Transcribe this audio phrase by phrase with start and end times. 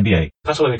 [0.00, 0.30] NBA.
[0.42, 0.78] Paso lo que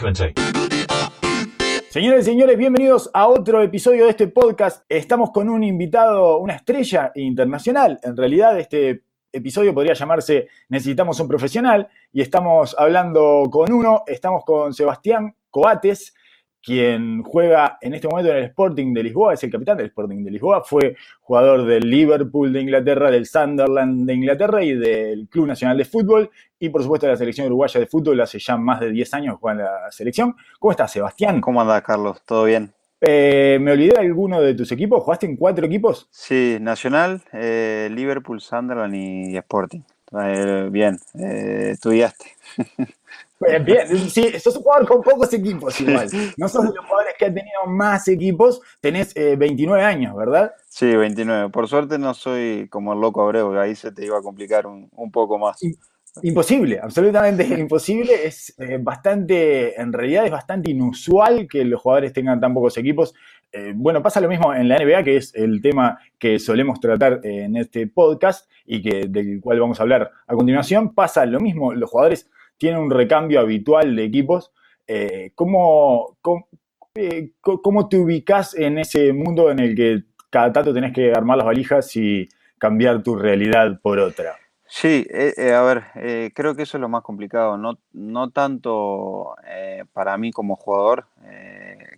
[1.90, 4.84] Señores y señores, bienvenidos a otro episodio de este podcast.
[4.88, 7.98] Estamos con un invitado, una estrella internacional.
[8.02, 9.02] En realidad, este
[9.32, 16.14] episodio podría llamarse Necesitamos un profesional y estamos hablando con uno, estamos con Sebastián Coates,
[16.62, 20.24] quien juega en este momento en el Sporting de Lisboa, es el capitán del Sporting
[20.24, 25.46] de Lisboa, fue jugador del Liverpool de Inglaterra, del Sunderland de Inglaterra y del Club
[25.46, 28.80] Nacional de Fútbol, y por supuesto de la selección uruguaya de fútbol, hace ya más
[28.80, 30.34] de 10 años juega en la selección.
[30.58, 31.40] ¿Cómo estás, Sebastián?
[31.40, 32.22] ¿Cómo andás, Carlos?
[32.24, 32.72] ¿Todo bien?
[33.00, 35.02] Eh, ¿Me olvidé de alguno de tus equipos?
[35.04, 36.08] ¿Jugaste en cuatro equipos?
[36.10, 39.82] Sí, Nacional, eh, Liverpool, Sunderland y Sporting.
[40.20, 42.32] Eh, bien, estudiaste.
[43.64, 46.08] Bien, sí, sos un jugador con pocos equipos igual.
[46.36, 48.60] No sos de los jugadores que han tenido más equipos.
[48.80, 50.52] Tenés 29 años, ¿verdad?
[50.68, 51.50] Sí, 29.
[51.50, 54.66] Por suerte no soy como el loco Abreu, que ahí se te iba a complicar
[54.66, 55.58] un, un poco más.
[56.22, 58.26] Imposible, absolutamente imposible.
[58.26, 63.14] Es eh, bastante, en realidad es bastante inusual que los jugadores tengan tan pocos equipos.
[63.52, 67.20] Eh, bueno, pasa lo mismo en la NBA, que es el tema que solemos tratar
[67.22, 70.94] en este podcast y que, del cual vamos a hablar a continuación.
[70.94, 72.28] Pasa lo mismo, los jugadores
[72.58, 74.52] tienen un recambio habitual de equipos.
[74.86, 81.12] Eh, ¿cómo, cómo, te ubicas en ese mundo en el que cada tanto tenés que
[81.12, 84.36] armar las valijas y cambiar tu realidad por otra?
[84.70, 88.28] Sí, eh, eh, a ver, eh, creo que eso es lo más complicado, no, no
[88.30, 89.34] tanto
[89.94, 91.06] para mí como jugador,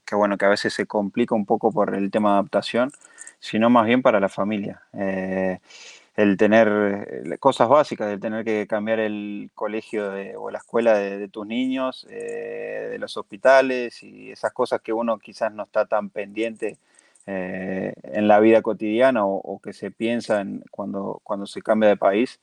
[0.06, 2.92] que bueno, que a veces se complica un poco por el tema de adaptación,
[3.40, 4.82] sino más bien para la familia.
[6.16, 11.46] El tener cosas básicas, el tener que cambiar el colegio o la escuela de, tus
[11.46, 16.78] niños, de los hospitales y esas cosas que uno quizás no está tan pendiente
[17.26, 22.40] en la vida cotidiana o, que se piensa cuando, cuando se cambia de país.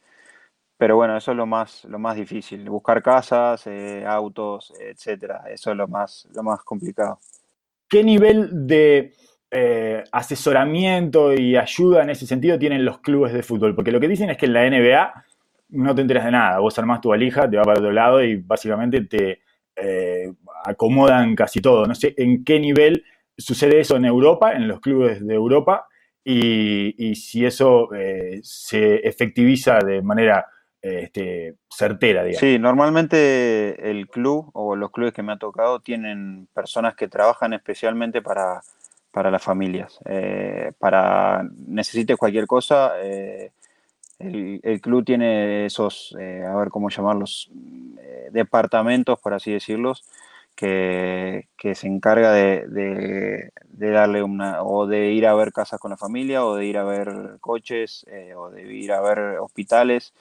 [0.78, 5.45] Pero bueno, eso es lo más, lo más difícil, buscar casas, eh, autos, etcétera.
[5.50, 7.20] Eso es lo más, lo más complicado.
[7.90, 9.16] ¿Qué nivel de
[9.52, 13.76] eh, asesoramiento y ayuda en ese sentido tienen los clubes de fútbol?
[13.76, 15.26] Porque lo que dicen es que en la NBA
[15.70, 16.60] no te enteras de nada.
[16.60, 19.42] Vos armás tu valija, te va para otro lado y básicamente te
[19.76, 20.33] eh,
[20.66, 21.86] acomodan casi todo.
[21.86, 23.04] No sé en qué nivel
[23.38, 25.88] sucede eso en Europa, en los clubes de Europa,
[26.30, 27.88] y, si eso
[28.42, 30.45] se efectiviza de manera
[30.82, 32.39] este, certera, digamos.
[32.39, 37.54] Sí, normalmente el club o los clubes que me ha tocado tienen personas que trabajan
[37.54, 38.61] especialmente para,
[39.17, 40.00] para las familias.
[40.05, 43.52] Eh, para necesites cualquier cosa, eh,
[44.20, 47.50] el, club tiene esos, eh, a ver cómo llamarlos,
[48.30, 50.05] departamentos, por así decirlos,
[50.55, 55.98] que, se encarga de, de, darle una, o de ir a ver casas con la
[55.98, 58.05] familia, o de ir a ver coches,
[58.36, 60.14] o de ir a ver hospitales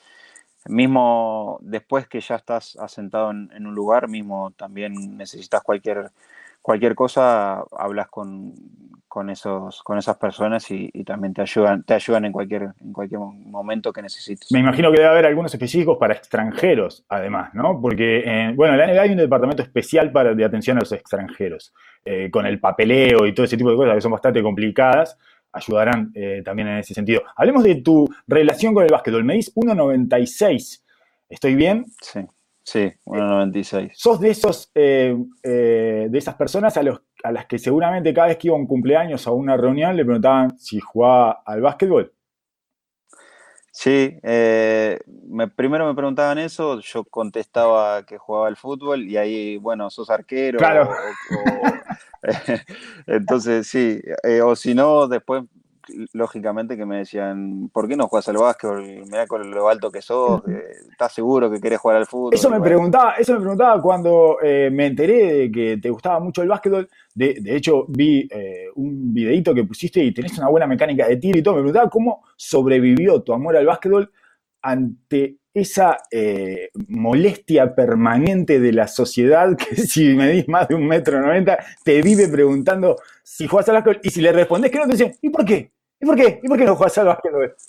[0.65, 6.11] mismo después que ya estás asentado en, un lugar, mismo también necesitas cualquier,
[6.67, 8.51] cualquier cosa, hablas con,
[9.29, 13.93] esos, con esas personas y, también te ayudan, te ayudan en cualquier, en cualquier momento
[13.93, 14.51] que necesites.
[14.51, 17.79] Me imagino que debe haber algunos específicos para extranjeros, además, ¿no?
[17.79, 20.91] Porque, eh, bueno, en la NBA hay un departamento especial para, de atención a los
[20.91, 21.73] extranjeros,
[22.03, 25.17] eh, con el papeleo y todo ese tipo de cosas que son bastante complicadas
[25.53, 27.23] ayudarán eh, también en ese sentido.
[27.37, 29.23] Hablemos de tu relación con el básquetbol.
[29.23, 30.81] Me dices 1.96.
[31.29, 31.85] ¿Estoy bien?
[32.01, 32.19] Sí,
[32.67, 33.91] sí, 1.96.
[33.95, 38.27] ¿Sos de esos eh, eh, de esas personas a, los, a las que seguramente cada
[38.27, 41.61] vez que iba a un cumpleaños o a una reunión le preguntaban si jugaba al
[41.61, 42.13] básquetbol?
[43.71, 49.91] Sí, me, primero me preguntaban eso, yo contestaba que jugaba al fútbol y ahí, bueno,
[49.91, 50.89] sos arquero claro.
[53.07, 55.43] Entonces, sí, eh, o si no, después,
[56.13, 58.83] lógicamente que me decían, ¿por qué no juegas al básquetbol?
[59.09, 62.33] Mira con lo alto que sos, eh, ¿estás seguro que querés jugar al fútbol?
[62.33, 66.41] Eso me preguntaba, eso me preguntaba cuando eh, me enteré de que te gustaba mucho
[66.41, 66.89] el básquetbol.
[67.13, 68.29] De, de hecho, vi
[68.75, 71.55] un videito que pusiste y tenés una buena mecánica de tiro y todo.
[71.55, 74.11] Me preguntaba cómo sobrevivió tu amor al básquetbol
[74.61, 81.19] ante esa eh, molestia permanente de la sociedad que si medís más de un metro
[81.19, 84.91] noventa te vive preguntando si juegas al básquetbol y si le respondes que no te
[84.91, 85.71] dicen ¿y por qué?
[85.99, 86.39] ¿Y por qué?
[86.41, 87.55] ¿y por qué no juegas al básquetbol?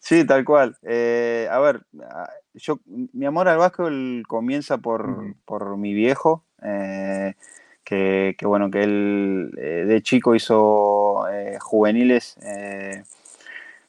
[0.00, 0.76] Sí, tal cual.
[0.82, 1.82] Eh, a ver,
[2.54, 7.34] yo mi amor al básquetbol comienza por, por mi viejo, eh,
[7.84, 11.24] que, que, bueno, que él de chico hizo
[11.60, 12.36] juveniles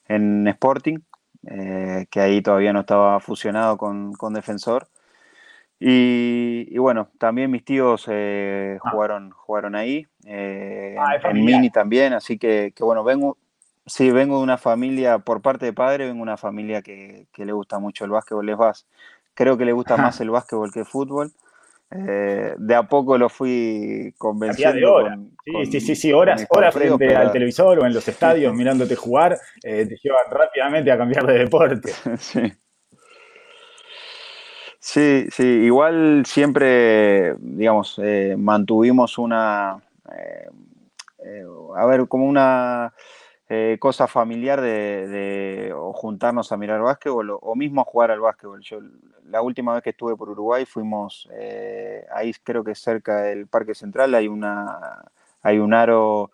[0.08, 0.98] en Sporting,
[1.46, 4.88] eh, que ahí todavía no estaba fusionado con, Defensor.
[5.80, 8.90] Y, bueno, también mis tíos eh, ah.
[8.90, 13.36] jugaron, jugaron ahí, eh, ah, en, Mini también, así que, bueno, vengo,
[13.84, 17.52] sí, vengo de una familia, por parte de padre, vengo de una familia que, le
[17.52, 18.86] gusta mucho el básquetbol, es
[19.34, 21.32] creo que le gusta más el básquetbol que el fútbol.
[21.90, 25.02] Eh, de a poco lo fui convenciendo.
[25.02, 28.96] Con, sí, sí, sí, sí, horas, horas frente al televisor o en los estadios mirándote
[28.96, 31.92] jugar, eh, te llevan rápidamente a cambiar de deporte.
[32.18, 32.52] sí.
[34.86, 39.70] Sí, sí, igual siempre, digamos, eh, mantuvimos una,
[41.76, 42.92] a ver, como una
[43.78, 48.60] cosa familiar de, juntarnos a mirar básquetbol o, mismo a jugar al básquetbol.
[48.60, 48.80] Yo
[49.24, 53.74] la última vez que estuve por Uruguay fuimos eh, ahí creo que cerca del Parque
[53.74, 55.02] Central hay una
[55.40, 56.30] hay un aro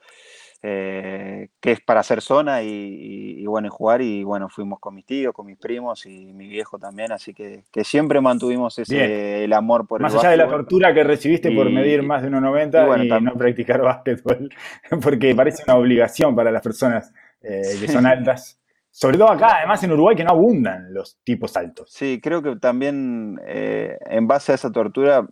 [0.62, 5.06] eh, que es para hacer zona y, bueno y jugar y bueno fuimos con mis
[5.06, 9.86] tíos con mis primos y mi viejo también así que, siempre mantuvimos ese el amor
[9.86, 13.24] por más el allá de la tortura que recibiste por medir más de 1,90 y,
[13.24, 14.50] no practicar básquetbol
[15.02, 17.12] porque parece una obligación para las personas
[17.42, 18.60] eh, que son altas
[18.92, 21.90] sobre todo acá, además en Uruguay, que no abundan los tipos altos.
[21.92, 25.28] Sí, creo que también eh, en base a esa tortura,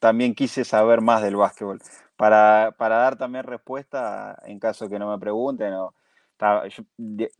[0.00, 1.78] también quise saber más del básquetbol.
[2.20, 5.72] Para, dar también respuesta en caso que no me pregunten.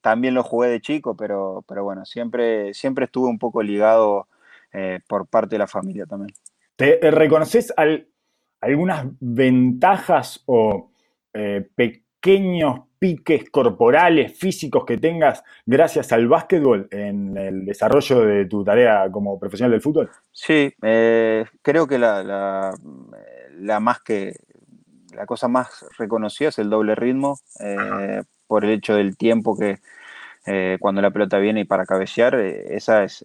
[0.00, 4.26] también lo jugué de chico, pero, pero bueno, siempre, siempre estuve un poco ligado
[4.72, 6.34] eh, por parte de la familia también.
[6.76, 7.74] ¿Te eh, reconoces
[8.62, 10.90] algunas ventajas o
[11.74, 19.10] pequeños piques corporales, físicos que tengas gracias al básquetbol en el desarrollo de tu tarea
[19.10, 20.10] como profesional del fútbol?
[20.30, 22.22] Sí, eh, creo que la,
[23.58, 24.34] la, más que
[25.14, 29.78] la cosa más reconocida es el doble ritmo eh, por el hecho del tiempo que
[30.46, 33.24] eh, cuando la pelota viene y para cabecear, esa es,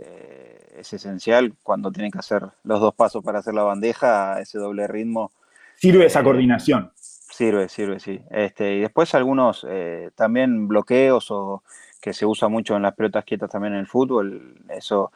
[0.78, 4.88] es esencial cuando tienen que hacer los dos pasos para hacer la bandeja, ese doble
[4.88, 5.32] ritmo.
[5.76, 6.92] Sirve esa coordinación.
[6.98, 8.22] Sirve, sirve, sí.
[8.30, 11.64] Este, y después algunos eh, también bloqueos o
[12.02, 14.56] que se usa mucho en las pelotas quietas también en el fútbol.
[14.70, 15.12] Eso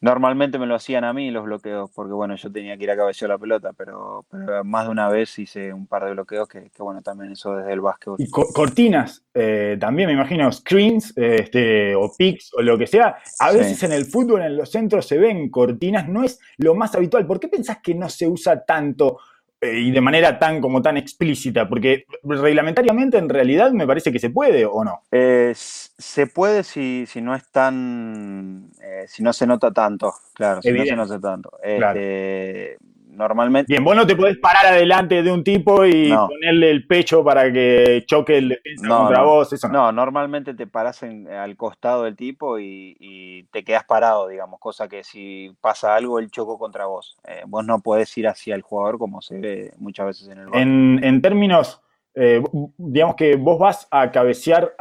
[0.00, 2.96] normalmente me lo hacían a mí los bloqueos, porque bueno, yo tenía que ir a
[2.96, 4.24] cabecear la pelota, pero,
[4.64, 7.80] más de una vez hice un par de bloqueos que, bueno, también eso desde el
[7.80, 8.16] básquetbol.
[8.18, 13.16] Y cortinas, eh, también me imagino, screens este, o picks o lo que sea.
[13.38, 16.94] A veces en el fútbol, en los centros se ven cortinas, no es lo más
[16.94, 17.26] habitual.
[17.26, 19.18] ¿Por qué pensás que no se usa tanto?
[19.62, 24.18] Eh, y de manera tan como tan explícita, porque reglamentariamente en realidad me parece que
[24.18, 25.02] se puede o no.
[25.12, 30.62] Eh, se puede si, si no es tan, eh, si no se nota tanto, claro,
[30.62, 31.58] si no se nota tanto.
[31.62, 32.78] Este,
[33.20, 33.72] normalmente.
[33.72, 37.52] Bien, vos no te podés parar adelante de un tipo y ponerle el pecho para
[37.52, 39.92] que choque el defensa contra vos, eso no.
[39.92, 45.52] normalmente te paras al costado del tipo y, te quedas parado, digamos, cosa que si
[45.60, 47.16] pasa algo, él chocó contra vos.
[47.24, 50.48] Eh, vos no podés ir hacia el jugador como se ve muchas veces en el
[50.52, 51.80] En, en términos.
[52.14, 52.42] Eh,
[52.76, 54.74] digamos que vos vas a cabecear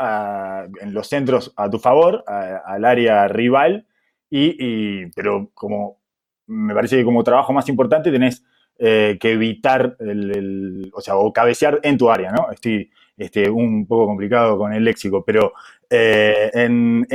[0.82, 3.86] en los centros a tu favor, al área rival,
[4.30, 5.99] y, pero como
[6.50, 8.44] me parece que como trabajo más importante tenés
[8.78, 12.52] eh, que evitar el, o sea, o cabecear en tu área, ¿no?
[12.52, 15.54] Estoy este, un poco complicado con el léxico, pero
[15.90, 17.06] eh, en,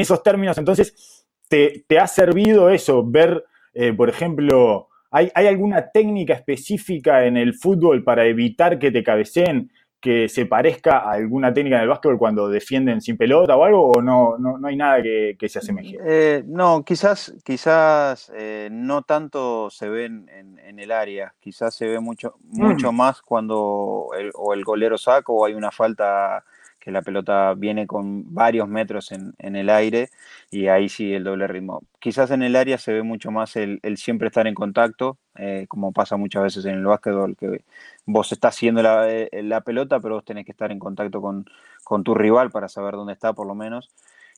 [0.00, 3.04] esos términos, entonces, ¿te, ha servido eso?
[3.04, 3.44] Ver,
[3.74, 9.02] eh, por ejemplo, ¿hay, ¿hay, alguna técnica específica en el fútbol para evitar que te
[9.02, 9.70] cabeceen?
[10.00, 13.90] Que se parezca a alguna técnica en el básquetbol cuando defienden sin pelota o algo,
[13.90, 15.98] o no, no, hay nada que, se asemeje?
[16.04, 21.98] Eh, no, quizás, quizás eh, no tanto se ven en, el área, quizás se ve
[21.98, 22.96] mucho, mucho mm.
[22.96, 26.44] más cuando el, o el golero saca o hay una falta
[26.92, 30.10] la pelota viene con varios metros en, el aire
[30.50, 31.82] y ahí sí el doble ritmo.
[31.98, 35.92] Quizás en el área se ve mucho más el, siempre estar en contacto, eh, como
[35.92, 37.64] pasa muchas veces en el básquetbol, que
[38.06, 41.46] vos estás haciendo la, eh, la, pelota, pero vos tenés que estar en contacto con,
[41.84, 43.90] con tu rival para saber dónde está por lo menos.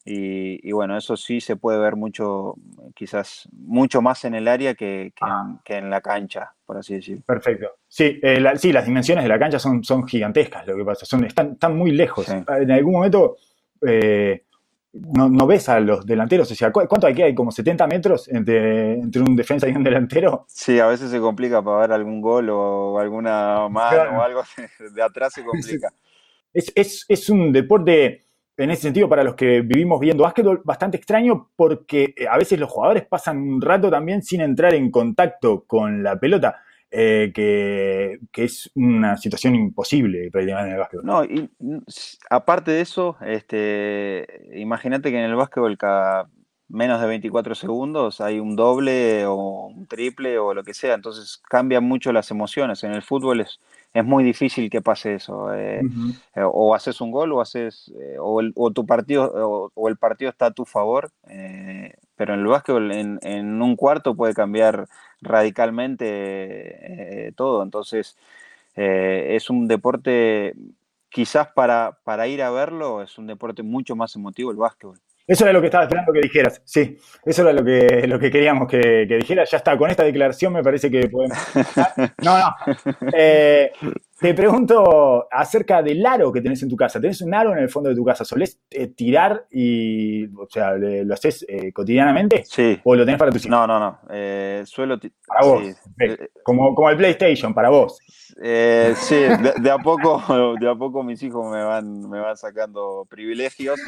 [0.04, 2.54] Y, bueno, eso sí se puede ver mucho,
[2.95, 5.61] quizás mucho más en el área que, ah.
[5.66, 7.23] en, la cancha, por así decirlo.
[7.26, 7.69] Perfecto.
[7.87, 11.25] Sí, eh, sí, las dimensiones de la cancha son, son gigantescas, lo que pasa, son,
[11.25, 12.28] están, están muy lejos.
[12.28, 13.37] En algún momento
[13.87, 14.45] eh,
[14.92, 17.35] no, ves a los delanteros, o sea, ¿cuánto hay que hay?
[17.35, 20.47] ¿Como 70 metros entre, entre un defensa y un delantero?
[20.49, 24.42] Sí, a veces se complica para ver algún gol o alguna mano o algo
[24.95, 25.92] de atrás se complica.
[26.52, 28.25] Es, es, es un deporte
[28.57, 32.59] en ese sentido, para los que vivimos viendo básquetbol, bastante extraño porque eh, a veces
[32.59, 38.19] los jugadores pasan un rato también sin entrar en contacto con la pelota, eh, que,
[38.35, 41.07] es una situación imposible en el básquetbol.
[41.07, 41.49] No, y
[42.28, 46.28] aparte de eso, este, imagínate que en el básquetbol cada
[46.71, 51.42] menos de 24 segundos hay un doble o un triple o lo que sea, entonces
[51.49, 52.85] cambian mucho las emociones.
[52.85, 53.61] En el fútbol es,
[53.92, 55.52] es muy difícil que pase eso.
[55.54, 55.80] Eh,
[56.35, 60.47] eh, o haces un gol o haces o, el, tu partido o, el partido está
[60.47, 61.11] a tu favor.
[62.16, 64.88] pero en el básquetbol en, en, un cuarto puede cambiar
[65.20, 67.62] radicalmente todo.
[67.62, 68.16] Entonces
[68.75, 70.54] es un deporte
[71.11, 75.00] quizás para, para ir a verlo es un deporte mucho más emotivo el básquetbol.
[75.30, 78.32] Eso era lo que estaba esperando que dijeras, sí, eso era lo que, lo que
[78.32, 79.49] queríamos que, dijeras.
[79.49, 81.38] Ya está, con esta declaración me parece que podemos...
[82.25, 82.54] No, no.
[83.12, 83.70] Eh,
[84.20, 87.00] te pregunto acerca del aro que tenés en tu casa.
[87.00, 88.24] ¿Tenés un aro en el fondo de tu casa?
[88.24, 92.44] ¿Solés eh, tirar y, o sea, lo haces eh, cotidianamente?
[92.44, 92.78] Sí.
[92.84, 93.50] ¿O lo tenés para tus hijos?
[93.50, 94.66] No, no, no.
[94.66, 94.98] suelo...
[95.26, 95.62] Para vos.
[96.42, 97.98] Como, como el PlayStation, para vos.
[98.42, 100.22] Eh, sí, de, a poco,
[100.58, 103.78] de a poco mis hijos me van, me van sacando privilegios,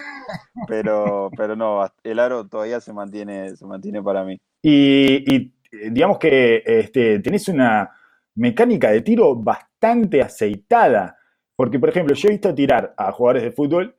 [0.68, 4.38] pero, pero no, el aro todavía se mantiene, se mantiene para mí.
[4.62, 5.52] Y,
[5.90, 7.90] digamos que este, tenés una
[8.34, 11.18] mecánica de tiro bastante aceitada,
[11.56, 13.96] porque por ejemplo, yo he visto tirar a jugadores de fútbol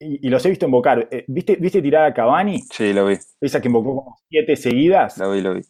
[0.00, 1.08] y, los he visto invocar.
[1.10, 2.62] Eh, ¿Viste, ¿Viste tirar a Cavani?
[2.70, 3.16] Sí, lo vi.
[3.40, 5.18] Esa que invocó como siete seguidas.
[5.18, 5.62] Lo vi, lo vi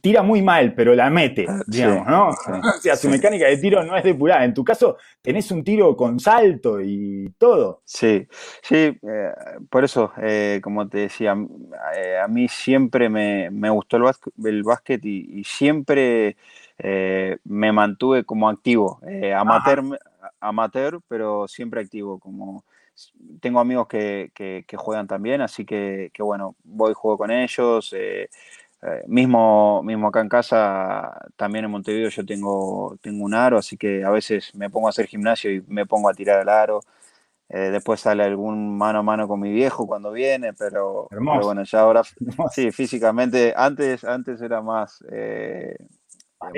[0.00, 2.28] tira muy mal, pero la mete, ah, digamos, ¿no?
[2.76, 4.44] o sea, su mecánica de tiro no es depurada.
[4.44, 7.82] En tu caso, tenés un tiro con salto y todo.
[7.84, 8.26] Sí,
[8.62, 9.32] sí, eh,
[9.68, 11.36] por eso, eh, como te decía,
[11.96, 16.36] eh, a mí siempre me, gustó el, básquet, y, siempre
[16.82, 19.00] me mantuve como activo,
[19.36, 19.82] amateur,
[20.40, 22.64] amateur, pero siempre activo, como
[23.40, 27.94] tengo amigos que, juegan también, así que, que, bueno, voy, juego con ellos.
[28.82, 33.76] Eh, mismo, mismo acá en casa, también en Montevideo yo tengo, tengo un aro, así
[33.76, 36.80] que a veces me pongo a hacer gimnasio y me pongo a tirar el aro.
[37.50, 41.80] Eh, después sale algún mano a mano con mi viejo cuando viene, pero, bueno, ya
[41.80, 42.02] ahora
[42.52, 45.76] sí, físicamente, antes, antes era más, eh,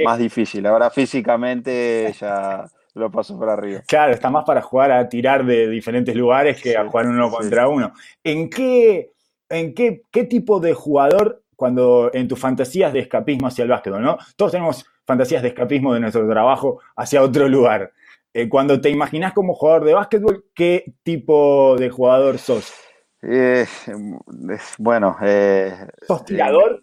[0.05, 3.83] más difícil, ahora físicamente ya lo paso por arriba.
[3.87, 7.69] Claro, está más para jugar a tirar de diferentes lugares que a jugar uno contra
[7.69, 7.93] uno.
[8.23, 9.12] ¿En qué,
[9.49, 14.03] en qué, qué tipo de jugador cuando en tus fantasías de escapismo hacia el básquetbol,
[14.03, 14.19] ¿no?
[14.37, 17.93] Todos tenemos fantasías de escapismo de nuestro trabajo hacia otro lugar.
[18.35, 22.73] Eh, cuando te imaginas como jugador de básquetbol, ¿qué tipo de jugador sos?
[23.23, 23.67] Eh,
[24.79, 25.73] bueno, eh,
[26.07, 26.83] ¿sos tirador?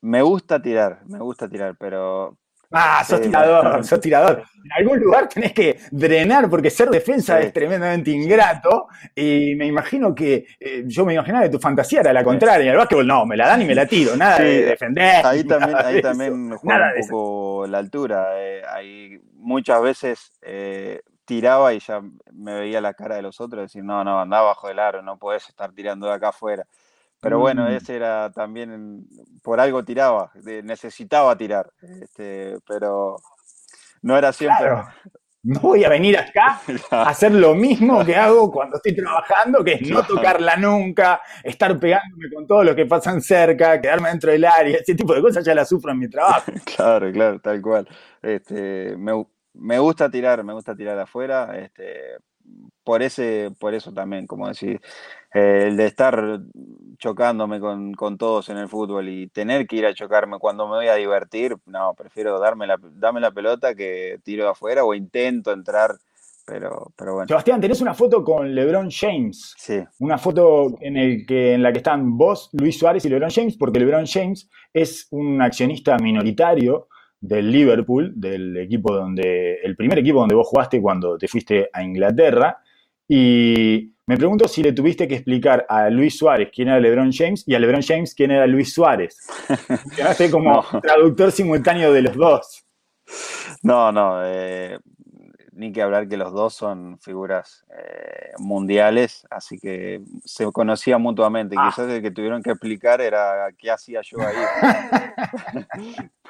[0.00, 2.38] Me gusta tirar, me gusta tirar, pero,
[2.70, 4.42] Ah, sos tirador, sos tirador.
[4.64, 8.88] En algún lugar tenés que drenar, porque ser defensa es tremendamente ingrato.
[9.14, 12.66] Y me imagino que, eh, yo me imaginaba que tu fantasía era la contraria.
[12.66, 15.24] En el básquetbol, no, me la dan y me la tiro, nada de defender.
[15.24, 18.28] Ahí también, ahí también juega un poco la altura.
[18.36, 22.02] Eh, ahí muchas veces eh, tiraba y ya
[22.32, 25.16] me veía la cara de los otros, decir, no, no, andaba bajo el aro, no
[25.16, 26.66] puedes estar tirando de acá afuera.
[27.20, 27.68] Pero bueno, mm.
[27.72, 29.06] ese era también,
[29.42, 30.30] por algo tiraba,
[30.62, 33.16] necesitaba tirar, este, pero
[34.02, 34.70] no era siempre.
[35.42, 36.60] No voy a venir acá
[36.90, 41.78] a hacer lo mismo que hago cuando estoy trabajando, que es no tocarla nunca, estar
[41.78, 45.44] pegándome con todos los que pasan cerca, quedarme dentro del área, ese tipo de cosas
[45.44, 46.52] ya las sufro en mi trabajo.
[46.76, 47.88] Claro, claro, tal cual.
[48.22, 52.18] Este, me, me gusta tirar, me gusta tirar afuera, este,
[52.84, 54.80] por ese, por eso también, como decir,
[55.32, 56.40] el de estar
[56.98, 60.88] chocándome con, todos en el fútbol y tener que ir a chocarme cuando me voy
[60.88, 65.52] a divertir, no, prefiero darme la, darme la pelota que tiro de afuera o intento
[65.52, 65.96] entrar,
[66.44, 67.28] pero, pero bueno.
[67.28, 69.54] Sebastián, tenés una foto con LeBron James.
[69.58, 69.80] Sí.
[69.98, 73.56] Una foto en, el que, en la que están vos, Luis Suárez y LeBron James,
[73.56, 76.88] porque LeBron James es un accionista minoritario
[77.20, 81.82] del Liverpool, del equipo donde, el primer equipo donde vos jugaste cuando te fuiste a
[81.82, 82.58] Inglaterra.
[83.08, 87.42] Y me pregunto si le tuviste que explicar a Luis Suárez quién era LeBron James
[87.46, 89.16] y a LeBron James quién era Luis Suárez.
[89.96, 92.64] Quedaste como traductor simultáneo de los dos.
[93.62, 94.20] No, no.
[94.24, 94.78] Eh,
[95.58, 101.56] ni que hablar que los dos son figuras eh, mundiales, así que se conocían mutuamente.
[101.58, 101.68] Ah.
[101.68, 104.36] Quizás el que tuvieron que explicar era qué hacía yo ahí.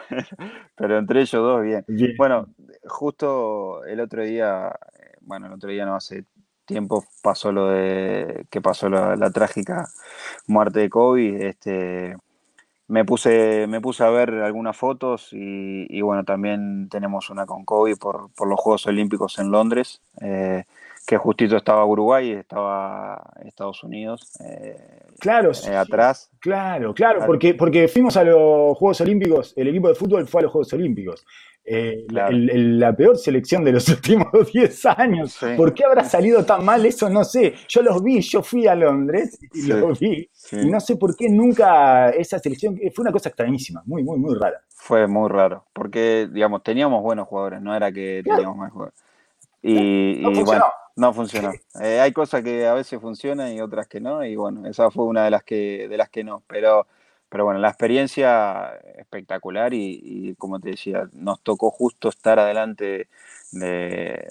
[0.76, 1.84] Pero entre ellos dos, bien.
[2.16, 2.46] Bueno,
[2.86, 6.24] justo el otro día, eh, bueno, el otro día no hace
[6.68, 9.88] tiempo pasó lo de que pasó la, trágica
[10.46, 11.48] muerte de Kobe.
[11.48, 12.16] Este,
[12.86, 17.96] me puse, me puse a ver algunas fotos y, bueno, también tenemos una con Kobe
[17.96, 20.64] por, los Juegos Olímpicos en Londres, eh,
[21.08, 24.30] que justito estaba Uruguay y estaba Estados Unidos.
[24.44, 24.76] Eh,
[25.18, 26.30] claro, eh, atrás.
[26.38, 30.44] Claro, claro, porque, porque fuimos a los Juegos Olímpicos, el equipo de fútbol fue a
[30.44, 31.24] los Juegos Olímpicos.
[31.64, 35.38] Eh, la, peor selección de los últimos 10 años.
[35.56, 37.08] ¿Por qué habrá salido tan mal eso?
[37.08, 37.54] No sé.
[37.68, 40.28] Yo los vi, yo fui a Londres y los vi.
[40.52, 42.78] Y no sé por qué nunca esa selección.
[42.94, 44.60] Fue una cosa extrañísima, muy, muy, muy rara.
[44.68, 49.07] Fue muy raro, porque, digamos, teníamos buenos jugadores, no era que teníamos más jugadores.
[49.62, 51.52] Y, bueno, no funcionó.
[51.80, 55.04] Eh, hay cosas que a veces funcionan y otras que no, y bueno, esa fue
[55.04, 56.42] una de las que, de las que no.
[56.46, 56.86] Pero
[57.28, 63.08] pero bueno, la experiencia espectacular y, como te decía, nos tocó justo estar adelante
[63.52, 64.28] de,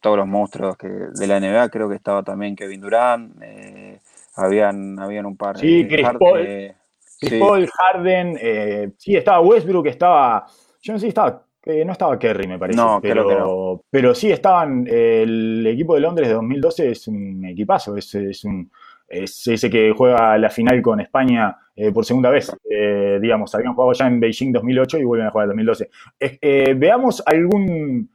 [0.00, 1.68] todos los monstruos que, de la NBA.
[1.68, 4.00] Creo que estaba también Kevin Durant, eh,
[4.34, 6.74] habían, habían un par sí, Chris Paul,
[7.20, 10.46] Chris Paul, Harden, eh, sí, estaba Westbrook, estaba,
[10.82, 12.78] yo no sé si estaba eh, no estaba Kerry, me parece.
[12.78, 13.82] No, pero, que no.
[13.90, 14.86] pero sí estaban.
[14.86, 17.96] el equipo de Londres de 2012 es un equipazo.
[17.96, 18.70] Es, es, un,
[19.06, 22.50] es ese que juega la final con España eh, por segunda vez.
[22.68, 25.90] Eh, digamos, habían jugado ya en Beijing 2008 y vuelven a jugar en 2012.
[26.18, 28.10] Eh, veamos algún,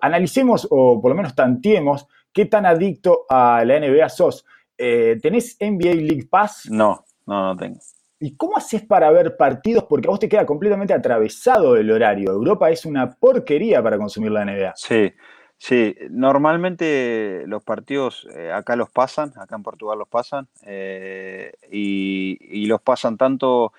[0.00, 4.46] analicemos o por lo menos tanteemos qué tan adicto a la NBA sos.
[4.76, 6.68] ¿Tenés NBA League Pass?
[6.70, 7.80] No, no, no tengo.
[8.20, 9.84] ¿Y cómo haces para ver partidos?
[9.84, 12.32] Porque a vos te queda completamente atravesado el horario.
[12.32, 14.72] Europa es una porquería para consumir la NBA.
[14.74, 15.12] Sí,
[15.58, 22.66] Sí, normalmente los partidos eh, acá los pasan, acá en Portugal los pasan, eh, y,
[22.66, 23.72] los pasan tanto,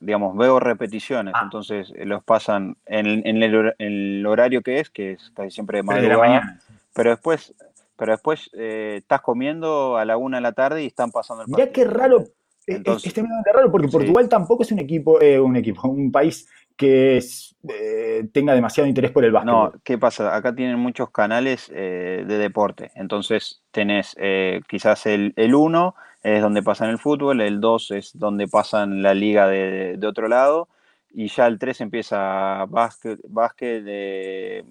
[0.00, 1.42] digamos, veo repeticiones, ah.
[1.44, 6.60] entonces eh, los pasan en, el, horario que es, que es casi siempre de madrugada,
[6.94, 7.54] pero después,
[7.96, 11.66] pero después estás comiendo a la una de la tarde y están pasando el partido.
[11.66, 12.24] Mirá qué raro,
[12.68, 16.46] es, extremadamente raro, porque Portugal tampoco es un equipo, un equipo, un país
[16.78, 17.20] que
[17.68, 19.52] eh, tenga demasiado interés por el básquet.
[19.52, 20.34] No, ¿qué pasa?
[20.34, 22.92] Acá tienen muchos canales eh, de deporte.
[22.94, 28.46] Entonces tenés eh, quizás el 1 es donde pasan el fútbol, el 2 es donde
[28.46, 30.68] pasan la liga de, otro lado,
[31.12, 34.64] y ya el 3 empieza básquet, básquet de,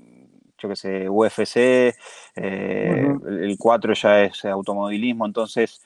[0.57, 1.93] yo qué sé, UFC,
[2.35, 5.81] el 4 ya es automovilismo, entonces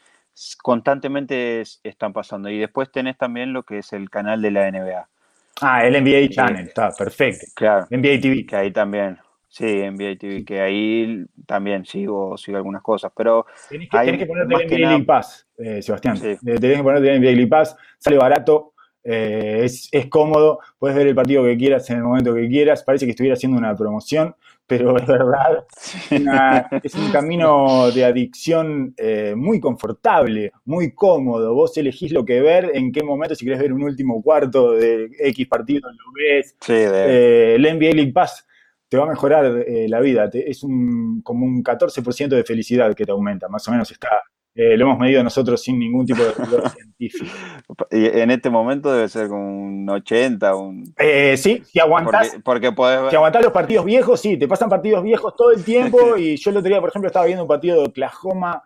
[0.61, 2.49] constantemente están pasando.
[2.49, 5.07] Y después tenés también lo que es el canal de la NBA.
[5.61, 7.45] Ah, el NBA Channel, está perfecto.
[7.55, 7.85] Claro.
[7.89, 8.45] NBA TV.
[8.45, 9.19] Que ahí también.
[9.51, 13.45] Sí, NBA TV, que ahí también sigo, sigo algunas cosas, pero...
[13.69, 16.15] Tenés que, ponerte el NBA League Pass, eh, Sebastián.
[16.15, 16.29] Sí.
[16.29, 18.70] Eh, tenés que ponerte el NBA League Pass, sale barato,
[19.03, 22.83] eh, es, es, cómodo, puedes ver el partido que quieras en el momento que quieras,
[22.83, 24.35] parece que estuviera haciendo una promoción,
[24.67, 25.65] pero es verdad,
[26.83, 31.53] es un camino de adicción eh, muy confortable, muy cómodo.
[31.53, 35.09] Vos elegís lo que ver, en qué momento, si querés ver un último cuarto de
[35.19, 36.55] X partido, lo ves.
[36.61, 38.47] Sí, eh, el NBA League Pass
[38.87, 43.11] te va a mejorar la vida, es un, como un 14% de felicidad que te
[43.11, 44.21] aumenta, más o menos está
[44.53, 46.33] eh, lo hemos medido nosotros sin ningún tipo de
[46.69, 47.25] científico.
[47.89, 50.93] Y en este momento debe ser como un 80, un...
[50.97, 52.73] Eh, sí, si aguantas Porque,
[53.09, 55.99] Si aguantás los partidos viejos, sí, te pasan partidos viejos todo el tiempo.
[56.21, 58.61] Y yo el otro día, por ejemplo, estaba viendo un partido de Oklahoma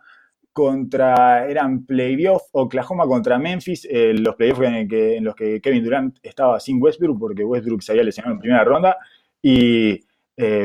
[0.52, 6.18] contra, eran playoffs, Oklahoma contra Memphis, eh, los playoffs en, en, los que Kevin Durant
[6.22, 8.96] estaba sin Westbrook porque Westbrook se había lesionado en primera ronda.
[9.40, 10.00] Y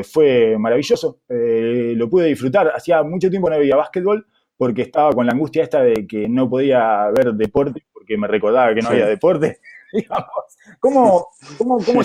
[0.04, 4.26] fue maravilloso, lo pude disfrutar, hacía mucho tiempo no había básquetbol
[4.62, 8.76] porque estaba con la angustia esta de que no podía ver deporte, porque me recordaba
[8.76, 9.58] que no había deporte.
[10.80, 11.30] ¿Cómo,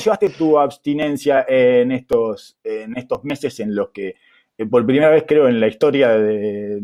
[0.03, 4.15] llevaste tu abstinencia en estos, en estos meses en los que,
[4.57, 6.81] eh, por primera vez creo en la historia de,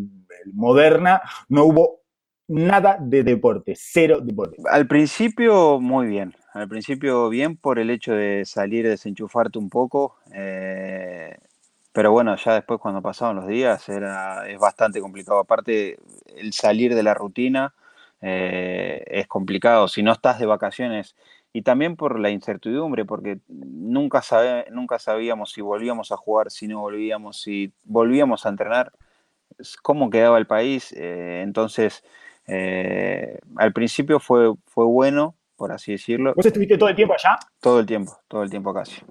[0.52, 2.02] moderna, no hubo
[2.48, 4.58] nada de deporte, cero deporte?
[4.70, 6.34] Al principio, muy bien.
[6.52, 10.16] Al principio, bien por el hecho de salir, desenchufarte un poco.
[10.34, 11.34] Eh,
[11.92, 15.38] pero bueno, ya después cuando pasaban los días era, es bastante complicado.
[15.38, 15.98] Aparte,
[16.34, 17.74] el salir de la rutina
[18.22, 19.88] eh, es complicado.
[19.88, 21.14] Si no estás de vacaciones
[21.52, 26.66] y también por la incertidumbre, porque nunca, sabe, nunca sabíamos si volvíamos a jugar, si
[26.66, 28.92] no volvíamos, si volvíamos a entrenar,
[29.82, 30.94] cómo quedaba el país.
[30.96, 32.02] Eh, entonces,
[32.46, 36.32] eh, al principio fue, fue bueno, por así decirlo.
[36.34, 37.38] ¿Vos estuviste todo el tiempo allá?
[37.60, 39.02] Todo el tiempo, todo el tiempo casi.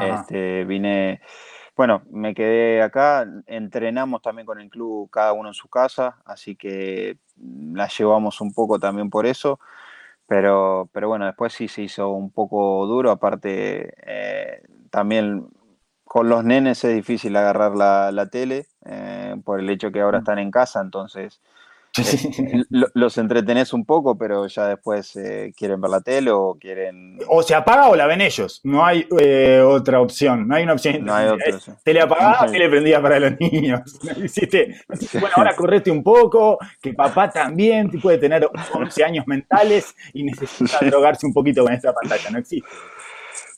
[0.00, 1.20] Este, vine
[1.78, 6.56] bueno, me quedé acá, entrenamos también con el club cada uno en su casa, así
[6.56, 9.60] que mm, la llevamos un poco también por eso,
[10.26, 15.46] pero, pero bueno, después sí se hizo un poco duro, aparte eh, también
[16.02, 20.22] con los nenes es difícil agarrar la, tele, eh, por el hecho que ahora mm.
[20.22, 21.40] están en casa, entonces
[21.98, 27.18] eh, los entretenés un poco, pero ya después eh, quieren ver la tele o quieren...
[27.28, 30.74] O se apaga o la ven ellos, no hay eh, otra opción, no hay una
[30.74, 31.04] opción.
[31.04, 31.76] No hay otra opción.
[31.84, 33.80] Tele apagada o tele prendida para los niños.
[34.02, 40.78] bueno, ahora correte un poco, que papá también puede tener 11 años mentales y necesita
[40.84, 42.68] drogarse un poquito con esta pantalla, no existe.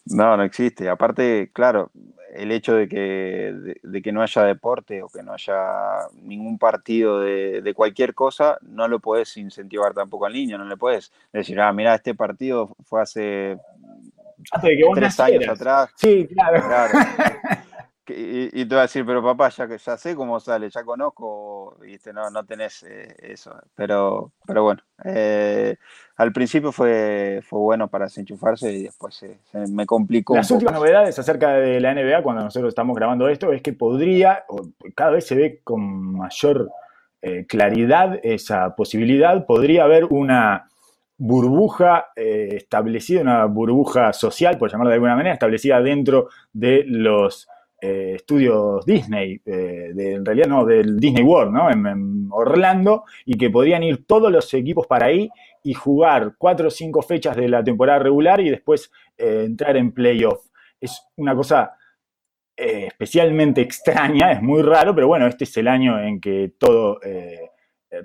[0.07, 0.88] No, no existe.
[0.88, 1.92] Aparte, claro,
[2.34, 7.20] el hecho de que, de, que no haya deporte o que no haya ningún partido
[7.20, 11.72] de, cualquier cosa, no lo puedes incentivar tampoco al niño, no le puedes decir, ah,
[11.72, 13.58] mira, este partido fue hace
[14.94, 15.90] tres años atrás.
[15.96, 16.62] Sí, claro.
[16.66, 16.98] claro.
[18.06, 22.12] y, te va a decir, pero papá, ya, ya sé cómo sale, ya conozco, ¿viste?
[22.12, 23.54] No, no tenés eh, eso.
[23.74, 25.76] Pero, pero bueno, eh,
[26.16, 30.34] al principio fue, fue bueno para desenchufarse y después se, me complicó.
[30.34, 34.44] Las últimas novedades acerca de la NBA, cuando nosotros estamos grabando esto, es que podría,
[34.94, 36.70] cada vez se ve con mayor
[37.22, 40.68] eh, claridad esa posibilidad, podría haber una
[41.16, 47.46] burbuja establecida, una burbuja social, por llamarla de alguna manera, establecida dentro de los
[47.82, 51.70] eh, estudios Disney, eh, de, en realidad no, del Disney World, ¿no?
[51.70, 55.28] En, Orlando, y que podrían ir todos los equipos para ahí
[55.62, 59.92] y jugar cuatro o cinco fechas de la temporada regular y después eh, entrar en
[59.92, 60.46] playoff.
[60.80, 61.76] Es una cosa
[62.56, 67.00] especialmente extraña, es muy raro, pero bueno, este es el año en que todo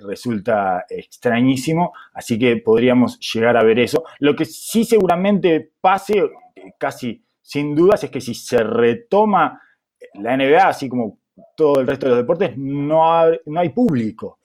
[0.00, 4.04] resulta extrañísimo, así que podríamos llegar a ver eso.
[4.18, 6.22] Lo que sí seguramente pase,
[6.78, 9.62] casi sin dudas, es que si se retoma
[10.14, 11.18] la NBA, así como
[11.56, 14.38] todo el resto de los deportes, no hay, no hay público.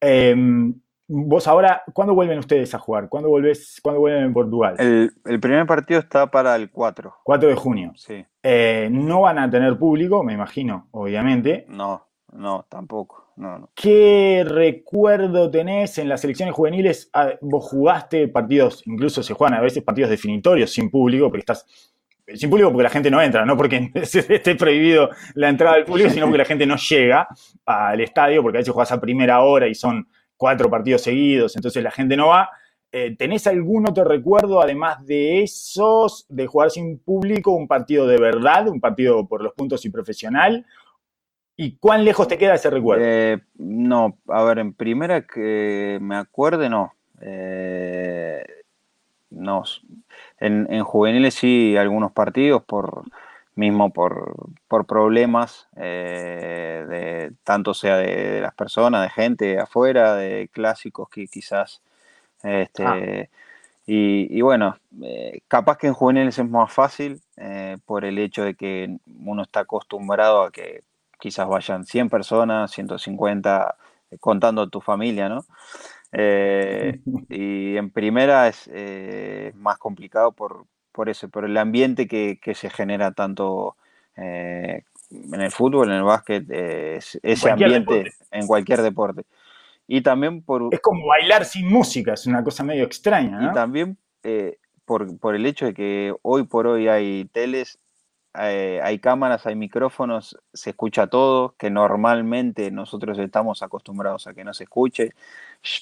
[0.00, 0.74] Em,
[1.08, 3.08] vos ahora, ¿cuándo vuelven ustedes a jugar?
[3.08, 4.76] ¿Cuándo, volvés, ¿cuándo vuelven en Portugal?
[4.78, 7.14] El, primer partido está para el 4.
[7.22, 7.92] 4 de junio.
[7.96, 8.24] Sí.
[8.42, 11.66] Eh, no van a tener público, me imagino, obviamente.
[11.68, 13.26] No, no, tampoco.
[13.36, 17.10] No, ¿Qué recuerdo tenés en las selecciones juveniles?
[17.12, 21.66] Ah, vos jugaste partidos, incluso se juegan a veces partidos definitorios sin público, porque estás
[22.34, 26.10] sin público porque la gente no entra, no porque esté prohibido la entrada del público,
[26.10, 27.28] sino porque la gente no llega
[27.64, 31.82] al estadio, porque a veces juegas a primera hora y son cuatro partidos seguidos, entonces
[31.82, 32.50] la gente no va.
[32.92, 38.18] Eh, ¿Tenés algún otro recuerdo, además de esos, de jugar sin público, un partido de
[38.18, 40.64] verdad, un partido por los puntos y profesional?
[41.56, 43.04] ¿Y cuán lejos te queda ese recuerdo?
[43.06, 46.92] Eh, no, a ver, en primera que me acuerde, no.
[47.20, 48.44] Eh,
[49.30, 49.64] no,
[50.38, 53.04] en, juveniles sí, algunos partidos, por
[53.54, 54.50] mismo por,
[54.86, 61.80] problemas, eh, de, tanto sea de, las personas, de gente afuera, de clásicos que quizás...
[62.42, 63.26] Este, ah.
[63.86, 68.54] y, bueno, eh, capaz que en juveniles es más fácil eh, por el hecho de
[68.54, 70.82] que uno está acostumbrado a que
[71.18, 73.74] quizás vayan 100 personas, 150,
[74.20, 75.44] contando a tu familia, ¿no?
[76.18, 76.98] Eh,
[77.28, 82.70] y en primera es eh, más complicado por, por eso, por el ambiente que, se
[82.70, 83.76] genera tanto
[84.16, 89.24] eh, en el fútbol, en el básquet, ese ambiente en cualquier deporte.
[89.86, 90.68] Y también por...
[90.72, 93.50] Es como bailar sin música, es una cosa medio extraña.
[93.50, 93.98] Y también
[94.84, 97.78] por, por, el hecho de que hoy por hoy hay teles
[98.38, 104.44] eh, hay cámaras, hay micrófonos, se escucha todo, que normalmente nosotros estamos acostumbrados a que
[104.44, 105.12] no se escuche.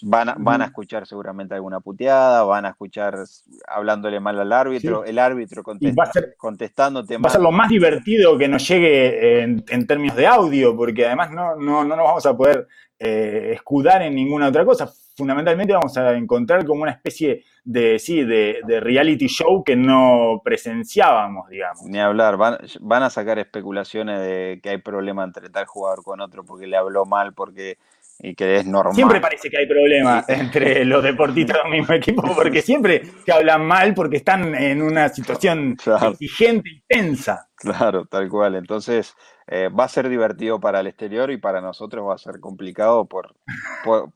[0.02, 3.18] Van a, van a escuchar seguramente alguna puteada, van a escuchar
[3.66, 8.66] hablándole mal al árbitro, el árbitro contestándote Va a ser lo más divertido que nos
[8.66, 12.66] llegue en, términos de audio, porque además no, no, no nos vamos a poder
[12.98, 14.90] eh, escudar en ninguna otra cosa.
[15.16, 21.48] Fundamentalmente vamos a encontrar como una especie de, sí, de, reality show que no presenciábamos,
[21.48, 21.84] digamos.
[21.84, 26.20] Ni hablar, van, van a sacar especulaciones de que hay problema entre tal jugador con
[26.20, 27.78] otro porque le habló mal, porque
[28.18, 28.94] y que es normal.
[28.94, 33.64] Siempre parece que hay problemas entre los deportistas del mismo equipo, porque siempre se hablan
[33.66, 35.76] mal porque están en una situación
[36.10, 37.48] exigente y tensa.
[37.56, 38.54] Claro, tal cual.
[38.56, 39.14] Entonces,
[39.46, 43.06] eh, va a ser divertido para el exterior y para nosotros va a ser complicado
[43.06, 43.34] por,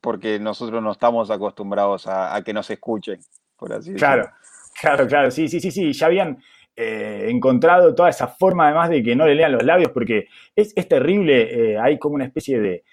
[0.00, 3.20] porque nosotros no estamos acostumbrados a, que nos escuchen,
[3.56, 4.38] por así claro, decirlo.
[4.80, 5.92] Claro, claro, sí, sí, sí, sí.
[5.92, 6.38] Ya habían
[6.76, 10.72] eh, encontrado toda esa forma, además de que no le lean los labios, porque es,
[10.88, 12.84] terrible, eh, hay como una especie de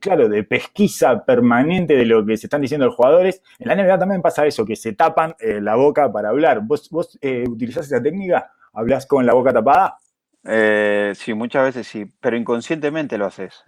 [0.00, 3.42] claro, de pesquisa permanente de lo que se están diciendo los jugadores.
[3.58, 6.60] En la NBA también pasa eso, que se tapan eh, la boca para hablar.
[6.62, 8.52] ¿Vos, vos eh, utilizás esa técnica?
[8.72, 9.98] ¿Hablas con la boca tapada?
[10.46, 13.64] Eh, sí, muchas veces sí, pero inconscientemente lo haces.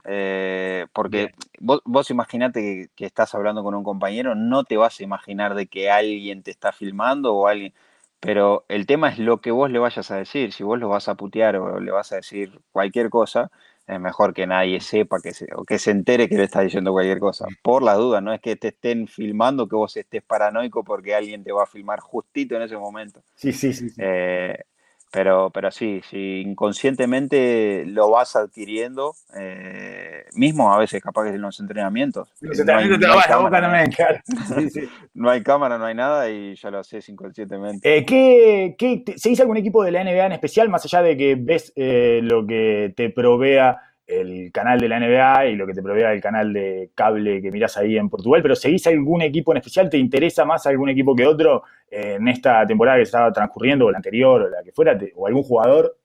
[0.92, 5.54] porque vos, vos imaginate que, estás hablando con un compañero, no te vas a imaginar
[5.54, 7.72] de que alguien te está filmando o alguien.
[8.20, 10.52] Pero el tema es lo que vos le vayas a decir.
[10.52, 13.50] Si vos lo vas a putear o le vas a decir cualquier cosa,
[13.86, 16.92] es mejor que nadie sepa que se, o que se entere que le está diciendo
[16.92, 17.46] cualquier cosa.
[17.62, 21.44] Por la duda, no es que te estén filmando, que vos estés paranoico porque alguien
[21.44, 23.22] te va a filmar justito en ese momento.
[23.36, 23.88] Sí, sí, sí.
[23.98, 24.58] Eh,
[25.10, 31.40] pero, pero sí, si inconscientemente lo vas adquiriendo, eh, mismo a veces capaz que en
[31.40, 32.28] los entrenamientos.
[35.14, 37.96] no, hay, cámara, no hay nada y ya lo haces inconscientemente.
[37.96, 41.36] Eh, ¿qué, qué ¿Seguís algún equipo de la NBA en especial, más allá de que
[41.38, 45.82] ves eh, lo que te provea el canal de la NBA y lo que te
[45.82, 49.58] provea el canal de cable que mirás ahí en Portugal, pero ¿seguís algún equipo en
[49.58, 49.90] especial?
[49.90, 53.98] ¿Te interesa más algún equipo que otro en esta temporada que estaba transcurriendo, o la
[53.98, 55.96] anterior, o la que fuera, o algún jugador?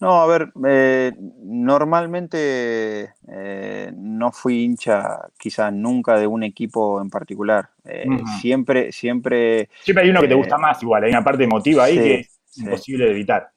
[0.00, 1.12] No, a ver, eh,
[1.44, 7.70] normalmente eh, no fui hincha quizás nunca de un equipo en particular.
[7.84, 8.04] Eh,
[8.40, 9.70] siempre, siempre...
[9.80, 12.58] Siempre hay uno que te gusta más igual, hay una parte emotiva ahí que es
[12.58, 13.50] imposible de evitar.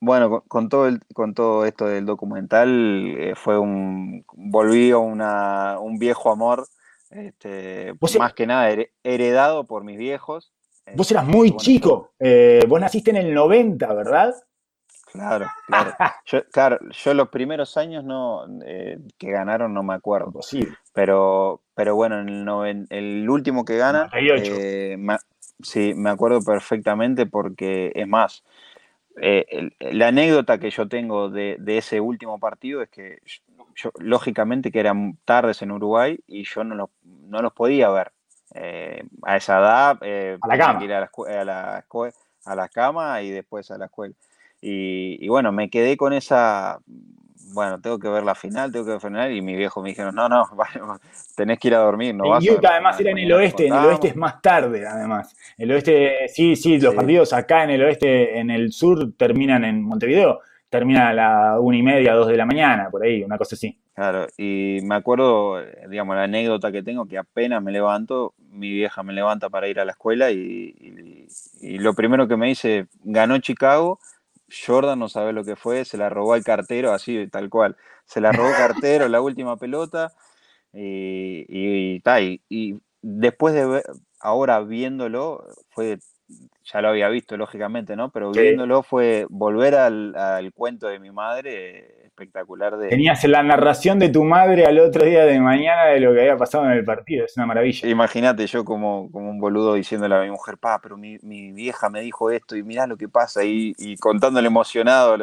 [0.00, 5.98] Bueno, con, todo el, con todo esto del documental fue un volví a una, un
[5.98, 6.66] viejo amor,
[7.10, 10.52] este, más que nada heredado por mis viejos.
[10.94, 12.12] Vos eras muy chico,
[12.66, 14.34] vos naciste en el 90, ¿verdad?
[15.12, 15.92] Claro, claro.
[16.26, 20.40] Yo, claro, yo los primeros años no eh, que ganaron no me acuerdo.
[20.42, 20.66] Sí.
[20.92, 24.96] Pero, pero bueno, en el, el último que gana, eh,
[25.62, 28.44] sí, me acuerdo perfectamente porque es más,
[29.20, 33.18] eh, la anécdota que yo tengo de, ese último partido es que
[33.74, 38.12] yo, lógicamente que eran tardes en Uruguay y yo no los, no los podía ver.
[39.22, 39.98] a esa edad,
[40.40, 40.84] a la cama.
[40.84, 41.00] Ir a,
[41.44, 41.84] la,
[42.44, 44.14] a la cama y después a la escuela.
[44.62, 46.80] Y, bueno, me quedé con esa,
[47.52, 49.90] bueno, tengo que ver la final, tengo que ver la final, y mi viejo me
[49.90, 50.44] dijeron, no, no,
[51.36, 54.08] tenés que ir a dormir, no vas además era en el oeste, en el oeste
[54.08, 55.34] es más tarde, además.
[55.56, 59.82] El oeste, sí, sí, los partidos acá en el oeste, en el sur, terminan en
[59.82, 63.56] Montevideo, terminan a la una y media, dos de la mañana, por ahí, una cosa
[63.56, 63.76] así.
[63.94, 69.02] Claro, y me acuerdo, digamos, la anécdota que tengo, que apenas me levanto, mi vieja
[69.02, 71.26] me levanta para ir a la escuela y,
[71.60, 73.98] y lo primero que me dice, ganó Chicago,
[74.50, 77.76] Jordan no sabe lo que fue, se la robó al cartero, así, tal cual.
[78.04, 80.12] Se la robó cartero la última pelota
[80.72, 82.02] y, y,
[82.48, 83.82] y, después de ver,
[84.20, 85.98] ahora viéndolo, fue,
[86.64, 88.10] ya lo había visto lógicamente, ¿no?
[88.10, 92.88] Pero viéndolo fue volver al, al cuento de mi madre espectacular de...
[92.88, 96.36] Tenías la narración de tu madre al otro día de mañana de lo que había
[96.36, 97.88] pasado en el partido, es una maravilla.
[97.88, 101.18] Imagínate yo como, como un boludo diciéndole a mi mujer, pa, pero mi,
[101.52, 105.16] vieja me dijo esto y mirá lo que pasa y, y contándole emocionado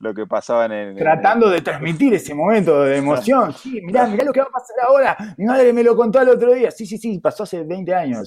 [0.00, 0.96] lo que pasaba en el...
[0.96, 3.52] Tratando de transmitir ese momento de emoción.
[3.52, 5.16] Sí, mirá, mirá lo que va a pasar ahora.
[5.36, 6.70] Mi madre me lo contó el otro día.
[6.70, 8.26] Sí, sí, sí, pasó hace 20 años.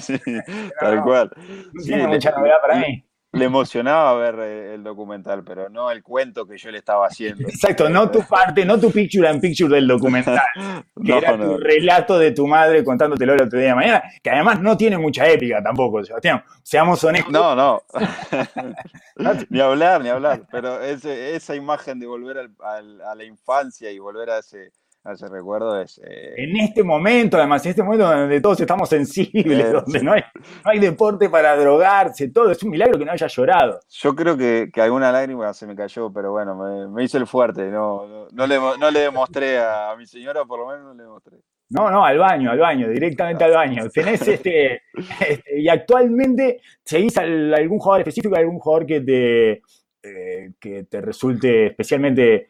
[0.00, 0.18] Sí,
[0.80, 1.30] tal cual.
[1.72, 6.02] No, tiene mucha novedad para mí le emocionaba ver eh, el documental, pero no el
[6.02, 7.48] cuento que yo le estaba haciendo.
[7.48, 10.40] Exacto, no tu parte, no tu picture and picture del documental,
[11.04, 14.60] que era tu relato de tu madre contándotelo el otro día de mañana, que además
[14.60, 16.42] no tiene mucha épica tampoco, Sebastián.
[16.62, 17.32] Seamos honestos.
[17.32, 17.82] No, no.
[19.48, 20.42] ni hablar, ni hablar.
[20.50, 24.72] Pero esa imagen de volver a la infancia y volver a ese
[25.04, 25.98] ese recuerdo es...
[25.98, 30.78] Eh, en este momento, además, en este momento donde todos estamos sensibles, donde no hay,
[30.78, 33.80] deporte para drogarse, todo, es un milagro que no haya llorado.
[33.88, 38.28] Yo creo que, alguna lágrima se me cayó, pero bueno, me, hizo el fuerte, no,
[38.30, 41.38] no, le, no le demostré a, mi señora, por lo menos no le demostré.
[41.70, 43.88] No, no, al baño, al baño, directamente al baño.
[43.90, 44.82] Tenés este,
[45.20, 49.62] este, y actualmente seguís algún jugador específico, algún jugador que te,
[50.02, 52.48] eh, que te resulte especialmente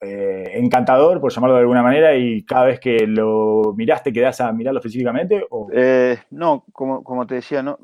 [0.00, 4.52] eh, encantador, por llamarlo de alguna manera, y cada vez que lo miraste quedás a
[4.52, 5.44] mirarlo específicamente?
[5.50, 5.68] O...
[5.72, 7.78] Eh, no, como, como te decía, no.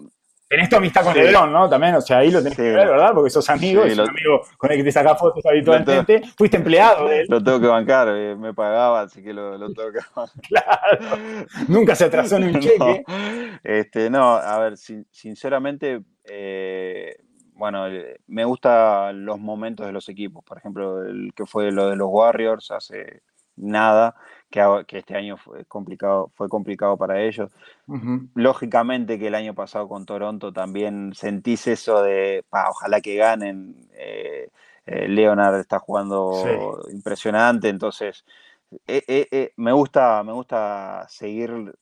[0.48, 1.68] Tenés tu amistad con Lebron, ¿no?
[1.68, 3.10] También, o sea, ahí lo tenés que ver, ¿verdad?
[3.12, 6.22] Porque sos amigo, sí, amigo con el que te sacás fotos habitualmente.
[6.38, 7.26] Fuiste empleado de él.
[7.28, 10.36] Lo tengo que bancar, eh, me pagaba, así que lo, tengo que bancar.
[10.48, 11.16] Claro.
[11.66, 13.04] Nunca se atrasó en un cheque.
[13.64, 17.16] Este, no, a ver, sinceramente, eh,
[17.56, 20.44] bueno, eh, me gustan los momentos de los equipos.
[20.44, 23.22] Por ejemplo, el que fue lo de los Warriors hace
[23.56, 24.14] nada,
[24.50, 27.50] que, que este año fue complicado, fue complicado para ellos.
[28.34, 33.88] Lógicamente que el año pasado con Toronto también sentís eso de, ojalá que ganen.
[33.94, 34.50] Eh,
[34.84, 38.24] eh, Leonard está jugando impresionante, entonces
[39.56, 41.74] me gusta, me gusta seguir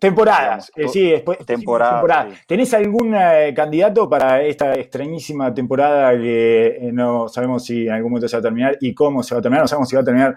[0.00, 1.38] Temporadas, eh, sí, después.
[1.44, 7.92] Temporada, ¿Tenés algún eh, candidato para esta extrañísima temporada que eh, no sabemos si en
[7.92, 9.64] algún momento se va a terminar y cómo se va a terminar?
[9.64, 10.36] No sabemos si va a terminar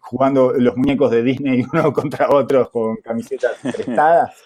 [0.00, 4.36] jugando los muñecos de Disney uno contra otros con camisetas prestadas.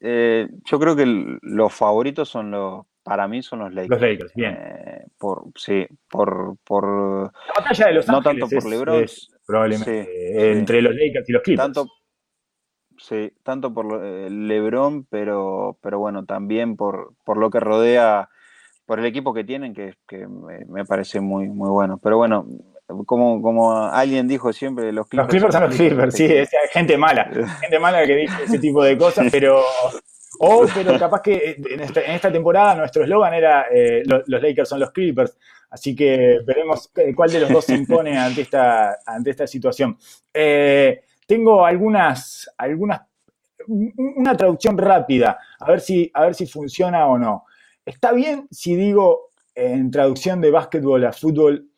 [0.00, 3.90] yo creo que los favoritos son los, para mí son los Lakers.
[3.90, 4.58] Los Lakers, bien.
[5.18, 9.30] por, sí, por, por la batalla de los no Ángeles tanto por es- LeBron, es
[9.46, 10.48] probablemente sí.
[10.58, 11.64] entre los Lakers y los Clippers.
[11.72, 11.86] tanto,
[12.98, 18.28] sí, tanto por eh, LeBron, pero, pero bueno, también por, por lo que rodea,
[18.86, 21.98] por el equipo que tienen, que, que me, me parece muy, muy bueno.
[22.02, 22.46] Pero bueno,
[23.06, 26.96] como, como alguien dijo siempre, los Los Clippers, Clippers son los Clippers, sí, es gente
[26.98, 27.24] mala,
[27.60, 29.62] gente mala que dice ese tipo de cosas, pero
[30.40, 34.42] o pero capaz que en esta, en esta temporada nuestro eslogan era eh, lo- los
[34.42, 35.36] Lakers son los Clippers,
[35.70, 39.96] así que veremos eh, cuál de los dos se impone ante esta, ante esta situación.
[40.32, 43.02] Eh, tengo algunas, algunas,
[43.68, 47.44] un- una traducción rápida, a ver si, a ver si funciona o no.
[47.84, 51.68] ¿Está bien si digo en traducción de básquetbol a fútbol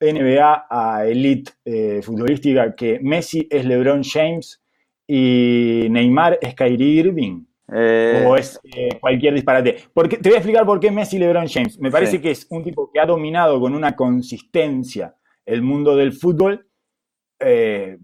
[0.00, 4.62] NBA a elite eh, futbolística que Messi es LeBron James
[5.06, 7.44] y Neymar es Kyrie Irving?
[7.72, 9.76] Eh, ¿O es eh, cualquier disparate?
[9.94, 11.78] Porque, te voy a explicar por qué Messi y LeBron James.
[11.78, 12.20] Me parece Sí.
[12.20, 15.14] que es un tipo que ha dominado con una consistencia
[15.46, 16.66] el mundo del fútbol
[17.40, 17.98] eh,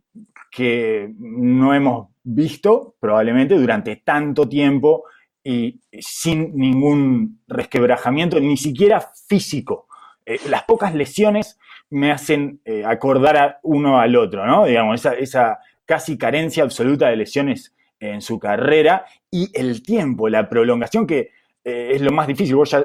[0.50, 5.04] que no hemos visto probablemente durante tanto tiempo
[5.44, 9.86] y sin ningún resquebrajamiento, ni siquiera físico.
[10.24, 11.58] Eh, las pocas lesiones
[11.90, 14.64] me hacen eh, acordar a uno al otro, ¿no?
[14.64, 20.48] Digamos, esa, esa casi carencia absoluta de lesiones en su carrera y el tiempo, la
[20.48, 21.30] prolongación que
[21.64, 22.54] es lo más difícil.
[22.54, 22.84] Vos ya,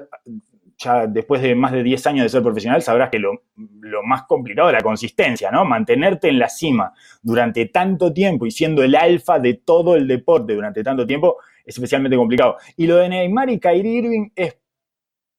[0.83, 3.43] ya después de más de 10 años de ser profesional sabrás que lo,
[3.81, 5.63] lo más complicado es la consistencia, ¿no?
[5.65, 10.53] Mantenerte en la cima durante tanto tiempo y siendo el alfa de todo el deporte
[10.55, 12.57] durante tanto tiempo es especialmente complicado.
[12.77, 14.57] Y lo de Neymar y Kyrie Irving es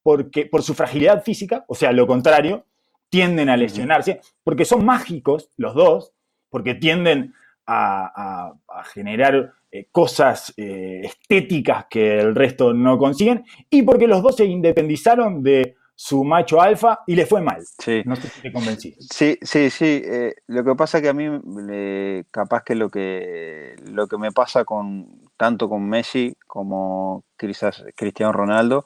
[0.02, 2.66] porque, por su fragilidad física, o sea, lo contrario,
[3.08, 6.12] tienden a lesionarse, porque son mágicos los dos,
[6.50, 7.34] porque tienden
[7.66, 14.06] a, a- a generar eh, cosas eh, estéticas que el resto no consiguen, y porque
[14.06, 17.62] los dos se independizaron de su macho alfa y le fue mal.
[17.78, 18.02] sí.
[18.04, 18.94] No sé si te convencí.
[18.98, 20.02] Sí, sí, sí.
[20.04, 21.26] eh, lo que pasa que a mí,
[21.70, 25.06] eh, capaz que lo que lo que me pasa con
[25.36, 28.84] tanto con Messi como quizás Cristiano Ronaldo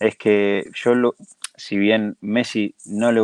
[0.00, 1.14] es que yo lo,
[1.56, 3.22] si bien Messi no le,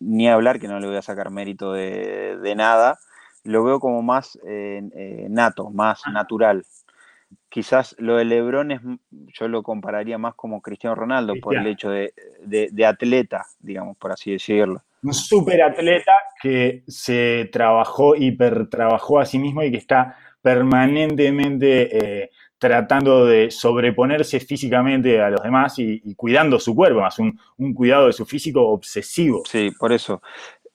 [0.00, 2.98] ni hablar que no le voy a sacar mérito de, de nada,
[3.44, 6.64] lo veo como más eh, eh, nato, más natural.
[7.48, 11.90] Quizás lo de LeBron es, yo lo compararía más como Cristiano Ronaldo por el hecho
[11.90, 14.82] de, de- de atleta, digamos, por así decirlo.
[15.02, 22.30] un super atleta que se trabajó, hipertrabajó a sí mismo y que está permanentemente eh,
[22.58, 27.74] tratando de sobreponerse físicamente a los demás y, y cuidando su cuerpo, más un, un
[27.74, 29.42] cuidado de su físico obsesivo.
[29.46, 30.22] Sí, por eso.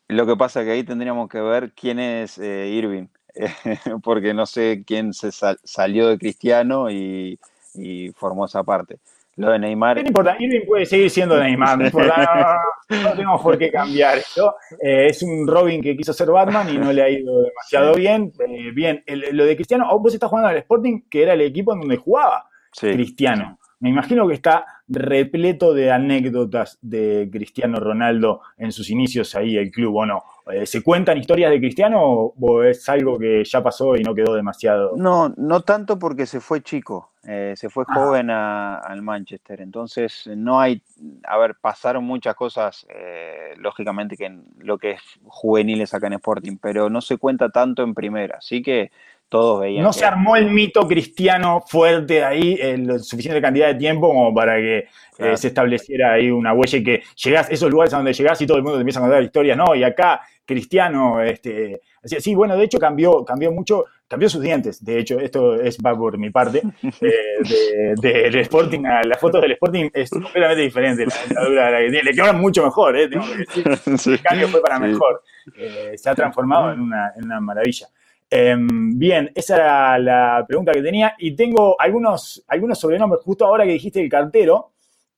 [0.10, 3.08] Lo que pasa que ahí tendríamos que ver quién es eh, Irving,
[4.04, 7.40] porque no sé quién se sal- salió de Cristiano y,
[7.76, 8.98] y formó esa parte.
[9.36, 12.58] Lo de Neymar, No importa, Irving puede seguir siendo Neymar, no importa,
[12.90, 14.56] no, no, no tenemos por qué cambiar esto.
[14.82, 18.34] Eh, es un Robin que quiso ser Batman y no le ha ido demasiado bien.
[18.40, 21.74] Eh, bien, el- lo de Cristiano, vos estás jugando al Sporting, que era el equipo
[21.74, 22.50] en donde jugaba.
[22.72, 23.57] sí, Cristiano.
[23.80, 29.70] Me imagino que está repleto de anécdotas de Cristiano Ronaldo en sus inicios ahí, el
[29.70, 30.24] club, ¿o no?
[30.52, 34.16] Eh, ¿Se cuentan historias de Cristiano o, o es algo que ya pasó y no
[34.16, 34.94] quedó demasiado?
[34.98, 37.94] No, no tanto porque se fue chico, eh, se fue Ah.
[37.94, 40.82] joven a- al Manchester, entonces no hay,
[41.26, 46.14] a ver, pasaron muchas cosas, eh, lógicamente que en lo que es juveniles acá en
[46.14, 48.90] Sporting, pero no se cuenta tanto en primera, así que
[49.30, 53.68] todos veían No que- se armó el mito cristiano fuerte ahí en la suficiente cantidad
[53.68, 54.88] de tiempo como para que
[55.20, 58.46] eh, se estableciera ahí una huella y que llegás, esos lugares a donde llegás y
[58.48, 62.56] todo el mundo te empieza a contar historias, no, y acá cristiano, este, sí, bueno,
[62.56, 66.30] de hecho cambió, cambió mucho, cambió sus dientes, de hecho, esto es va por mi
[66.30, 66.62] parte,
[67.02, 71.72] eh, de- del Sporting, a la foto del Sporting es completamente diferente, la dentadura de
[71.72, 73.66] la que tiene, le quedaron mucho mejor, eh, tengo que decir,
[73.98, 74.12] Sí.
[74.12, 75.22] el cambio fue para mejor.
[75.58, 77.88] Eh, se ha transformado en una, en una maravilla.
[78.30, 81.16] Em, bien, esa era la pregunta que tenía.
[81.18, 83.24] Y tengo algunos, algunos sobrenombres.
[83.24, 84.74] Justo ahora que dijiste el cartero,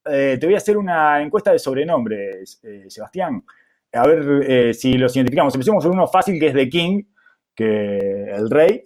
[0.06, 3.44] eh, te voy a hacer una encuesta de sobrenombres, eh, Sebastián.
[3.94, 5.54] A ver eh, si los identificamos.
[5.54, 7.04] Empecemos por uno fácil que es The King,
[7.56, 7.98] que
[8.32, 8.82] el rey,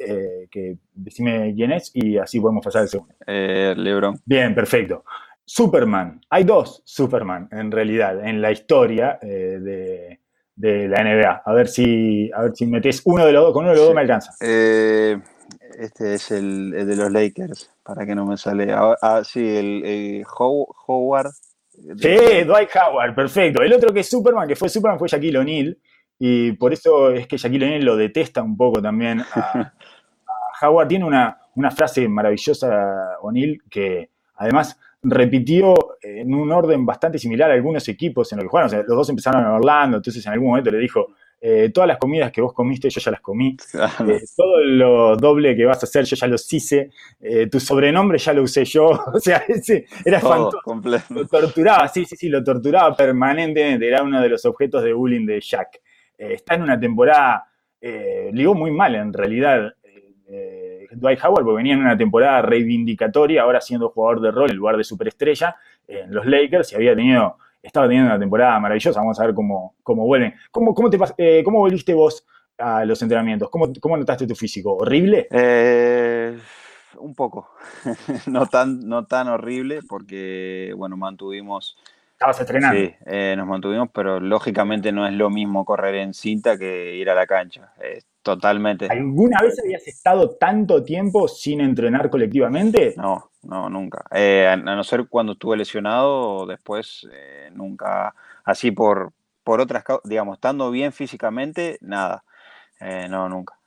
[0.50, 3.14] que decime quién es y así podemos pasar al segundo.
[3.28, 4.20] Eh, Lebron.
[4.26, 5.04] Bien, perfecto.
[5.46, 6.22] Superman.
[6.30, 10.22] Hay dos Superman, en realidad, en la historia de,
[10.56, 11.42] de la NBA.
[11.46, 13.54] A ver si, a ver si metes uno de los dos.
[13.54, 13.88] Con uno de los Sí.
[13.88, 14.34] dos me alcanza.
[14.42, 15.20] Eh,
[15.80, 18.72] este es el, el de los Lakers, para que no me sale.
[18.72, 21.32] Ah, ah, sí, el, el How- Howard.
[21.72, 23.62] Sí, Dwight Howard, perfecto.
[23.64, 25.78] El otro que es Superman, que fue Superman, fue Shaquille O'Neal.
[26.20, 29.74] Y por eso es que Shaquille O'Neal lo detesta un poco también a,
[30.62, 30.88] a Howard.
[30.88, 37.54] Tiene una, una frase maravillosa, O'Neal, que además repitió en un orden bastante similar a
[37.54, 38.68] algunos equipos en los que jugaron.
[38.68, 41.08] O sea, los dos empezaron en Orlando, entonces en algún momento le dijo,
[41.46, 43.58] eh, todas las comidas que vos comiste yo ya las comí,
[44.08, 48.18] eh, todo lo doble que vas a hacer yo ya los hice, eh, tu sobrenombre
[48.18, 50.82] ya lo usé yo, o sea, ese era fantástico.
[51.10, 55.26] Lo torturaba, sí, sí, sí, lo torturaba permanentemente, era uno de los objetos de bullying
[55.26, 55.82] de Jack.
[56.18, 57.46] está en una temporada,
[58.32, 59.74] ligó muy mal en realidad.
[60.96, 64.78] Dwight Howard, porque venía en una temporada reivindicatoria, ahora siendo jugador de rol en lugar
[64.78, 65.56] de superestrella
[65.88, 69.76] en los Lakers y había tenido estaba teniendo una temporada maravillosa, vamos a ver cómo,
[69.82, 70.36] cómo vuelven.
[70.52, 72.26] ¿Cómo, cómo, te, eh, ¿Cómo volviste vos
[72.58, 73.50] a los entrenamientos?
[73.50, 74.76] ¿Cómo, cómo notaste tu físico?
[74.76, 75.28] ¿Horrible?
[75.32, 76.38] Eh,
[76.98, 77.50] un poco,
[78.28, 81.78] no, tan, no tan horrible porque, bueno, mantuvimos...
[82.12, 82.80] Estabas entrenando.
[82.80, 87.10] Sí, eh, nos mantuvimos, pero lógicamente no es lo mismo correr en cinta que ir
[87.10, 87.74] a la cancha.
[88.24, 88.88] Totalmente.
[88.90, 92.96] ¿Alguna vez habías estado tanto tiempo sin entrenar colectivamente?
[92.98, 94.06] No, no, nunca.
[94.12, 98.16] Eh, a, no ser cuando estuve lesionado, después eh, nunca,
[98.46, 99.12] así por,
[99.44, 102.24] por otras causas, digamos, estando bien físicamente, nada,
[102.80, 103.60] eh, no, nunca.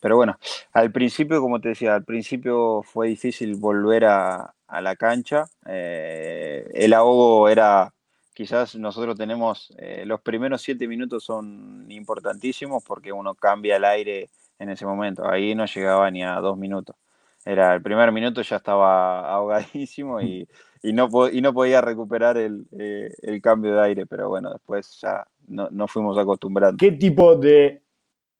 [0.00, 0.38] pero bueno,
[0.72, 5.46] al principio, como te decía, al principio fue difícil volver a, a la cancha.
[5.64, 7.92] el ahogo era,
[8.36, 9.74] quizás nosotros tenemos,
[10.04, 14.28] los primeros siete minutos son importantísimos porque uno cambia el aire
[14.58, 15.26] en ese momento.
[15.26, 16.94] Ahí no llegaba ni a dos minutos.
[17.46, 20.46] Era el primer minuto ya estaba ahogadísimo y,
[20.82, 26.18] no, podía recuperar eh, el, cambio de aire, pero bueno, después ya no, no fuimos
[26.18, 26.76] acostumbrando.
[26.76, 27.82] ¿Qué tipo de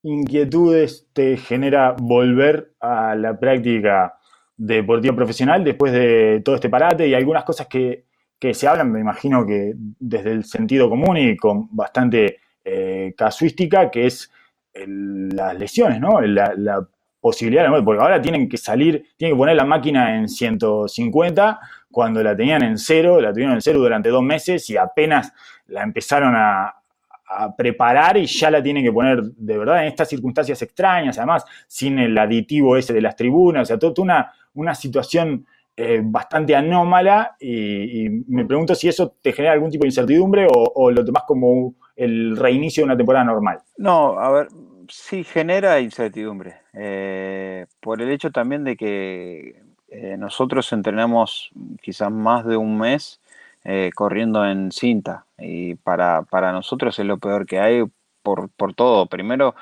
[0.03, 4.19] inquietudes te genera volver a la práctica
[4.57, 8.06] deportiva profesional después de todo este parate y algunas cosas que,
[8.53, 14.07] se hablan, me imagino que desde el sentido común y con bastante eh, casuística, que
[14.07, 14.31] es
[14.75, 16.21] las lesiones, ¿no?
[16.21, 16.87] La, la
[17.27, 21.59] posibilidad, porque ahora tienen que salir, tienen que poner la máquina en 150
[21.91, 25.33] cuando la tenían en cero, la tuvieron en cero durante dos meses y apenas
[25.67, 26.73] la empezaron a,
[27.59, 31.99] preparar y ya la tienen que poner de verdad en estas circunstancias extrañas, además sin
[31.99, 35.45] el aditivo ese de las tribunas, o sea, toda una, una situación
[35.79, 40.91] eh, bastante anómala y, me pregunto si eso te genera algún tipo de incertidumbre o,
[40.91, 43.59] lo tomas como el reinicio de una temporada normal.
[43.77, 44.49] No, a ver,
[44.89, 51.51] sí genera incertidumbre, eh, por el hecho también de que eh, nosotros entrenamos
[51.83, 53.21] quizás más de un mes
[53.97, 57.83] corriendo en cinta y para, nosotros es lo peor que hay
[58.23, 59.07] por, todo.
[59.07, 59.57] Primero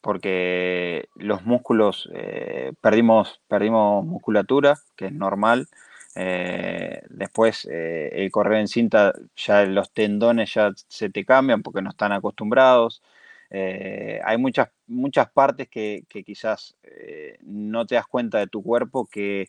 [0.00, 2.08] porque los músculos,
[2.80, 5.68] perdimos, perdimos musculatura, que es normal.
[6.14, 12.12] después el correr en cinta, ya los tendones ya se te cambian porque no están
[12.12, 13.02] acostumbrados.
[13.50, 19.06] Eh, hay muchas, muchas partes que, quizás eh, no te das cuenta de tu cuerpo
[19.06, 19.48] que,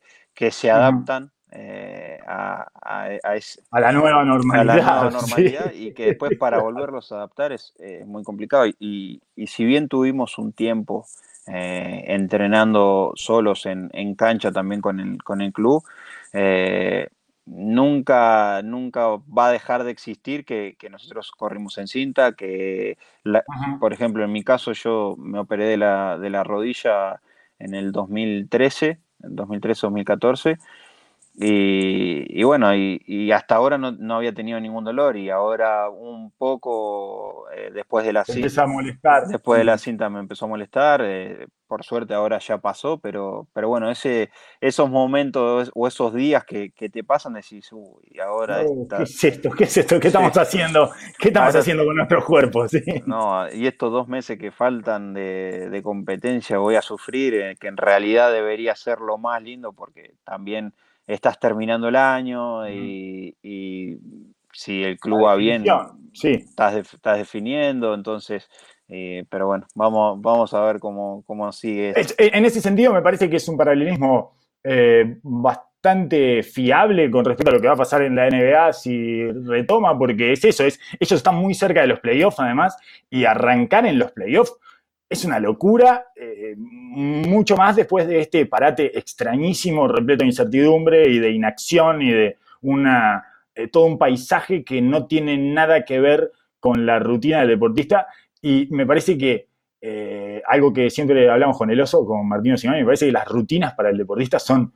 [0.49, 2.67] se adaptan eh, a,
[3.71, 5.11] la nueva normalidad.
[5.73, 7.73] y que después para volverlos a adaptar es
[8.05, 8.65] muy complicado.
[8.79, 11.05] Y, si bien tuvimos un tiempo
[11.45, 15.83] entrenando solos en, cancha también con el, con el club,
[17.45, 22.97] nunca, nunca va a dejar de existir que, nosotros corrimos en cinta, que,
[23.79, 27.21] por ejemplo, en mi caso yo me operé de la, de la rodilla
[27.59, 30.57] en el 2013, 2013-2014,
[31.33, 37.71] y, bueno, y, hasta ahora no, había tenido ningún dolor y ahora un poco eh,
[37.73, 38.67] después de la cinta...
[38.67, 39.27] molestar.
[39.27, 43.47] Después de la cinta me empezó a molestar, eh, por suerte ahora ya pasó, pero,
[43.53, 44.29] pero bueno, ese,
[44.59, 48.63] esos momentos o esos días que, te pasan decís, uy, ahora...
[48.67, 49.51] Oh, ¿Qué es esto?
[49.51, 49.99] ¿Qué es esto?
[50.01, 50.91] ¿Qué estamos haciendo?
[51.17, 52.71] ¿Qué estamos haciendo con nuestros cuerpos?
[53.05, 57.77] No, y estos dos meses que faltan de, competencia voy a sufrir, eh, que en
[57.77, 60.73] realidad debería ser lo más lindo porque también
[61.07, 63.35] estás terminando el año y,
[64.53, 65.63] si el club va bien,
[66.13, 66.31] sí.
[66.31, 68.49] estás, estás definiendo, entonces...
[68.93, 71.23] Eh, pero bueno, vamos, vamos a ver cómo,
[71.53, 71.93] sigue.
[72.17, 74.35] En ese sentido, me parece que es un paralelismo
[74.65, 79.31] eh, bastante fiable con respecto a lo que va a pasar en la NBA si
[79.31, 82.77] retoma, porque es eso, es, ellos están muy cerca de los playoffs además,
[83.09, 84.53] y arrancar en los playoffs
[85.11, 91.19] es una locura, eh, mucho más después de este parate extrañísimo, repleto de incertidumbre y
[91.19, 93.21] de inacción y de una,
[93.53, 96.31] eh, todo un paisaje que no tiene nada que ver
[96.61, 98.07] con la rutina del deportista.
[98.41, 99.49] Y me parece que
[99.81, 103.27] eh, algo que siempre hablamos con el oso, con Martino Simón, me parece que las
[103.27, 104.71] rutinas para el deportista son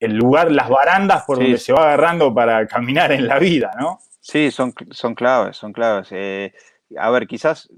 [0.00, 3.98] el lugar, las barandas por donde se va agarrando para caminar en la vida, ¿no?
[4.20, 6.10] Sí, son, son claves, son claves.
[6.96, 7.68] a ver, quizás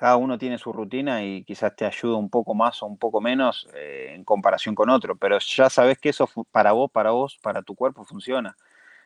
[0.00, 3.20] cada uno tiene su rutina y quizás te ayuda un poco más o un poco
[3.20, 7.38] menos eh, en comparación con otro, pero ya sabes que eso para vos, para vos,
[7.42, 8.56] para tu cuerpo funciona.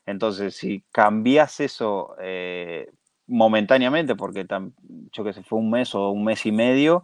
[0.07, 2.93] Entonces, si cambias eso eh,
[3.27, 4.47] momentáneamente, porque
[5.11, 7.03] yo que sé, fue un mes o un mes y medio,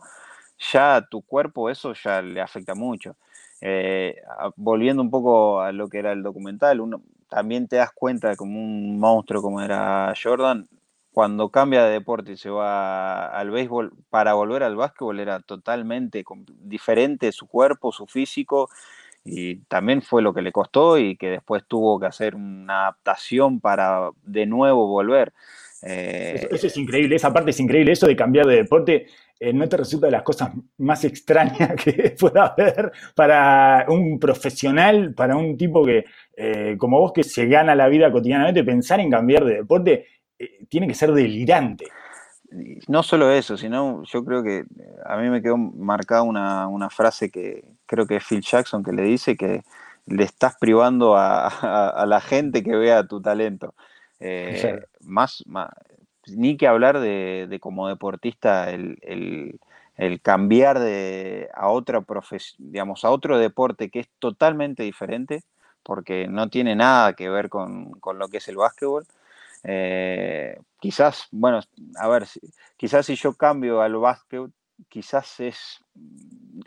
[0.72, 3.16] ya a tu cuerpo eso ya le afecta mucho.
[3.60, 4.22] Eh,
[4.54, 8.36] volviendo un poco a lo que era el documental, uno también te das cuenta de
[8.36, 10.68] como un monstruo como era Jordan,
[11.12, 16.24] cuando cambia de deporte y se va al béisbol, para volver al básquetbol era totalmente
[16.60, 18.70] diferente su cuerpo, su físico,
[19.24, 23.60] y también fue lo que le costó y que después tuvo que hacer una adaptación
[23.60, 25.32] para de nuevo volver.
[25.82, 29.06] Eh, eso, es increíble, esa parte es increíble, eso de cambiar de deporte.
[29.38, 35.14] Eh, ¿No te resulta de las cosas más extrañas que pueda haber para un profesional,
[35.14, 36.04] para un tipo que,
[36.36, 40.06] eh, como vos, que se gana la vida cotidianamente, pensar en cambiar de deporte
[40.68, 41.86] tiene que ser delirante?
[42.88, 44.64] No solo eso, sino yo creo que
[45.04, 49.02] a mí me quedó marcada una, frase que creo que es Phil Jackson que le
[49.02, 49.62] dice que
[50.06, 53.74] le estás privando a, la gente que vea tu talento.
[54.18, 55.44] Eh, más,
[56.26, 59.60] ni que hablar de, como deportista el,
[60.22, 62.02] cambiar de, a otra
[62.58, 65.42] digamos, a otro deporte que es totalmente diferente,
[65.84, 69.06] porque no tiene nada que ver con, con lo que es el básquetbol.
[69.64, 71.60] Eh, quizás, bueno,
[71.98, 72.26] a ver,
[72.76, 74.50] quizás si yo cambio al básquet,
[74.88, 75.80] quizás es,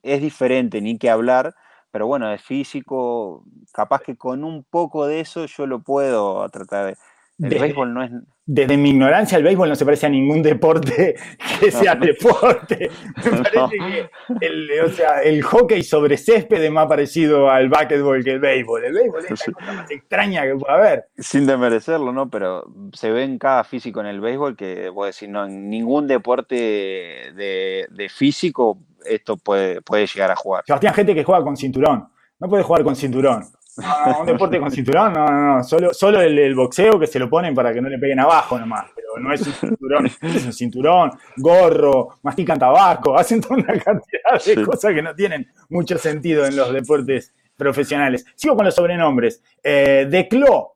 [0.04, 1.56] es diferente, ni que hablar,
[1.92, 6.88] pero bueno, es físico, capaz que con un poco de eso yo lo puedo tratar
[6.88, 6.98] de...
[7.40, 8.12] El béisbol no es
[8.46, 11.16] desde mi ignorancia, el béisbol no se parece a ningún deporte
[11.60, 12.90] que sea deporte.
[13.24, 14.10] Me parece que
[14.42, 18.84] el, o sea, el hockey sobre césped es más parecido al básquetbol que el béisbol.
[18.84, 21.06] El béisbol es la cosa más extraña que puede haber.
[21.18, 22.30] Sin demerecerlo, ¿no?
[22.30, 26.08] Pero se ve en cada físico en el béisbol que, puedo decir, no, en ningún
[26.08, 30.64] deporte de, de físico esto puede, puede llegar a jugar.
[30.66, 32.10] Sebastián, gente que juega con cinturón.
[32.40, 33.46] No puede jugar con cinturón.
[33.78, 35.64] No, un deporte con cinturón, no, no, no.
[35.64, 38.86] Solo, solo el, boxeo que se lo ponen para que no le peguen abajo nomás.
[38.96, 44.44] Pero no es un cinturón, es un cinturón, gorro, mastican tabaco, hacen toda una cantidad
[44.46, 48.26] de cosas que no tienen mucho sentido en los deportes profesionales.
[48.36, 49.42] Sigo con los sobrenombres.
[49.64, 50.76] Eh, de Clo,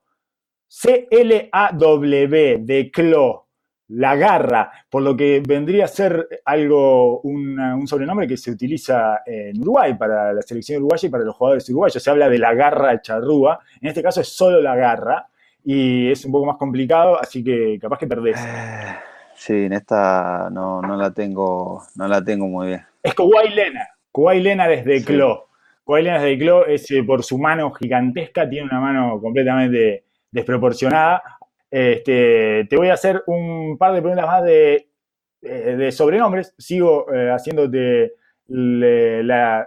[0.67, 3.46] C-L-A-W, de Clo
[3.89, 9.61] la garra, por lo que vendría a ser algo, un sobrenombre que se utiliza en
[9.61, 12.03] Uruguay para la selección uruguaya y para los jugadores uruguayos.
[12.03, 15.27] Se habla de la garra charrúa, en este caso es solo la garra
[15.63, 18.37] y es un poco más complicado, así que capaz que perdés.
[18.39, 18.95] Eh,
[19.35, 22.85] sí, en esta no, la, tengo, no la tengo muy bien.
[23.03, 25.49] Es Kuwai Lena, Kuwai Lena desde Clo.
[25.83, 31.36] Kuwai Lena desde Clo es eh, por su mano gigantesca, tiene una mano completamente desproporcionada,
[31.69, 34.89] este, te voy a hacer un par de preguntas más de,
[35.41, 36.53] eh, sobrenombres.
[36.57, 38.13] Sigo eh, haciéndote
[38.47, 39.65] el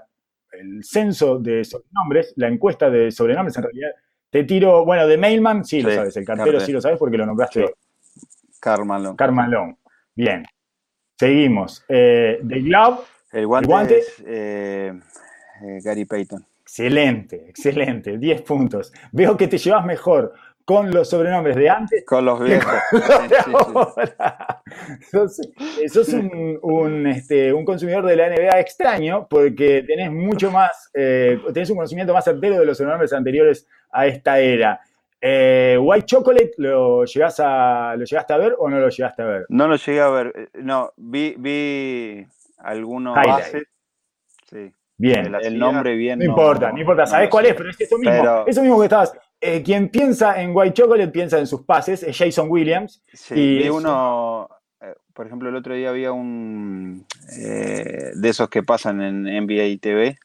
[0.82, 3.90] censo de sobrenombres, la encuesta de sobrenombres en realidad.
[4.30, 7.26] Te tiro, bueno, de Mailman, sí, lo sabes, el cartero sí lo sabes porque lo
[7.26, 7.74] nombraste.
[8.61, 9.16] Carmalón.
[9.16, 9.76] Carmalón.
[10.14, 10.44] Bien.
[11.18, 11.84] Seguimos.
[11.88, 13.01] Eh, de Glove.
[13.32, 16.44] El guante, es Gary Payton.
[16.70, 18.16] Excelente, excelente.
[18.16, 18.92] 10 puntos.
[19.11, 20.32] Veo que te llevas mejor
[20.71, 22.05] con los sobrenombres de antes.
[22.07, 22.73] Con los viejos.
[25.11, 26.14] Sos,
[26.62, 31.77] un, este, un, consumidor de la NBA extraño porque tenés mucho más, eh, tenés un
[31.77, 34.81] conocimiento más certero de los sobrenombres anteriores a esta era.
[35.21, 39.27] Eh, White Chocolate, ¿lo, llegás a, ¿lo llegaste a ver o no lo llegaste a
[39.27, 39.47] ver?
[39.49, 40.33] No lo llegué a ver.
[40.37, 42.25] Eh, no, vi, vi
[42.59, 43.64] algunos bases.
[44.49, 44.73] Sí.
[44.97, 45.35] Bien.
[45.43, 46.21] El, nombre bien.
[46.21, 47.07] No, importa, no, importa.
[47.07, 47.55] ¿Sabés cuál es?
[47.55, 48.45] Pero es eso mismo.
[48.47, 49.12] Eso mismo que estabas.
[49.41, 53.03] Eh, quien piensa en White Chocolate piensa en sus pases, es Jason Williams.
[53.12, 54.49] Sí, y uno,
[54.82, 57.07] eh, por ejemplo, el otro día había un
[57.38, 60.18] eh, de esos que pasan en NBA TV,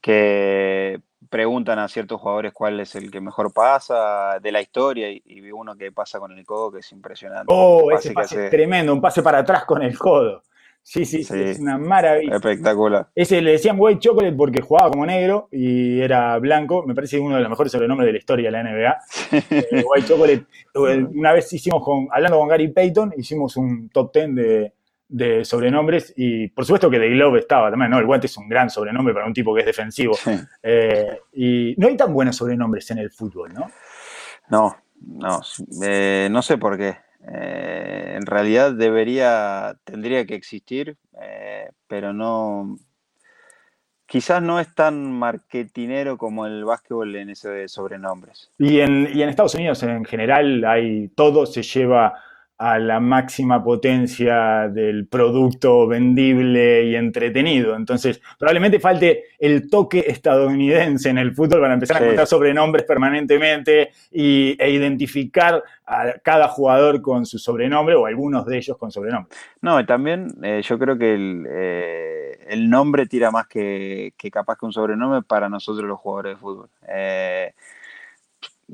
[0.00, 5.40] que preguntan a ciertos jugadores cuál es el que mejor pasa de la historia y,
[5.40, 7.52] vi uno que pasa con el codo que es impresionante.
[7.54, 10.42] Oh, ese pase es tremendo, un pase para atrás con el codo.
[10.90, 12.34] Sí, sí, es una maravilla.
[12.34, 13.06] Espectacular.
[13.14, 16.84] Ese le decían White Chocolate porque jugaba como negro y era blanco.
[16.84, 18.96] Me parece uno de los mejores sobrenombres de la historia de la NBA.
[19.50, 20.46] Eh, White Chocolate.
[20.74, 24.72] Eh, una vez hicimos, con, hablando con Gary Payton, hicimos un top 10
[25.08, 28.00] de, sobrenombres y por supuesto que The Glove estaba también, ¿no?
[28.00, 30.16] El guante es un gran sobrenombre para un tipo que es defensivo.
[30.60, 33.70] Eh, y no hay tan buenos sobrenombres en el fútbol, ¿no?
[34.48, 35.40] No, no,
[36.30, 36.96] no sé por qué.
[37.28, 42.78] Eh, en realidad debería, tendría que existir, eh, pero no,
[44.06, 48.50] quizás no es tan marketinero como el básquetbol en ese de sobrenombres.
[48.58, 52.14] Y en, y en Estados Unidos en general hay todo se lleva
[52.60, 57.74] a la máxima potencia del producto vendible y entretenido.
[57.74, 63.92] Entonces, probablemente falte el toque estadounidense en el fútbol para empezar a encontrar sobrenombres permanentemente
[64.10, 69.34] y, e identificar a cada jugador con su sobrenombre o algunos de ellos con sobrenombre.
[69.62, 74.58] No, también eh, yo creo que el, eh, el, nombre tira más que, que, capaz
[74.58, 76.68] que un sobrenombre para nosotros los jugadores de fútbol.
[76.86, 77.54] Eh,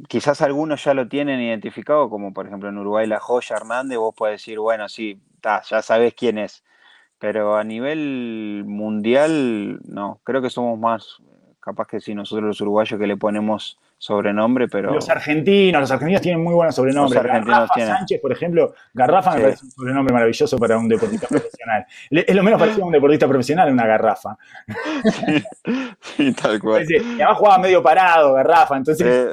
[0.09, 4.15] quizás algunos ya lo tienen identificado, como por ejemplo en Uruguay la Joya Hernández, vos
[4.15, 6.65] podés decir, bueno, sí, ya sabés quién es.
[7.19, 11.19] Pero a nivel mundial, no, creo que somos más,
[11.61, 14.93] capaz que sí, nosotros los uruguayos que le ponemos sobrenombre, pero...
[14.93, 17.15] Los argentinos, los argentinos tienen muy buenos sobrenombres.
[17.15, 17.95] Los argentinos Garrafa tienen.
[17.95, 21.87] Sánchez, por ejemplo, Garrafa me parece un sobrenombre maravilloso para un deportista profesional.
[22.11, 24.37] Es lo menos parecido a un deportista profesional una Garrafa.
[26.01, 26.87] Sí, tal cual.
[26.89, 29.29] y además jugaba medio parado, Garrafa, entonces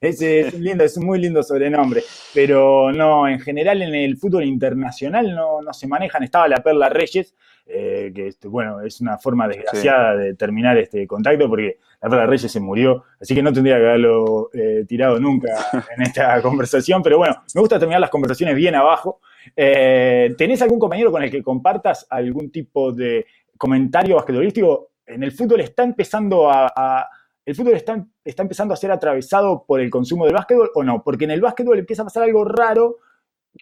[0.00, 2.02] es, es, lindo, es un muy lindo sobrenombre.
[2.34, 6.22] Pero no, en general en el fútbol internacional no, no se manejan.
[6.22, 7.34] Estaba la Perla Reyes,
[7.66, 10.22] eh, que este, bueno, es una forma desgraciada sí.
[10.22, 13.86] de terminar este contacto porque la Perla Reyes se murió, así que no tendría que
[13.86, 15.48] haberlo eh, tirado nunca
[15.96, 19.20] en esta conversación, pero bueno, me gusta terminar las conversaciones bien abajo.
[19.56, 23.26] Eh, ¿Tenés algún compañero con el que compartas algún tipo de
[23.58, 24.90] comentario basquetbolístico?
[25.04, 27.08] En el fútbol está empezando a, a
[27.46, 31.02] ¿El fútbol está, está, empezando a ser atravesado por el consumo del básquetbol o no?
[31.04, 32.98] Porque en el básquetbol empieza a pasar algo raro,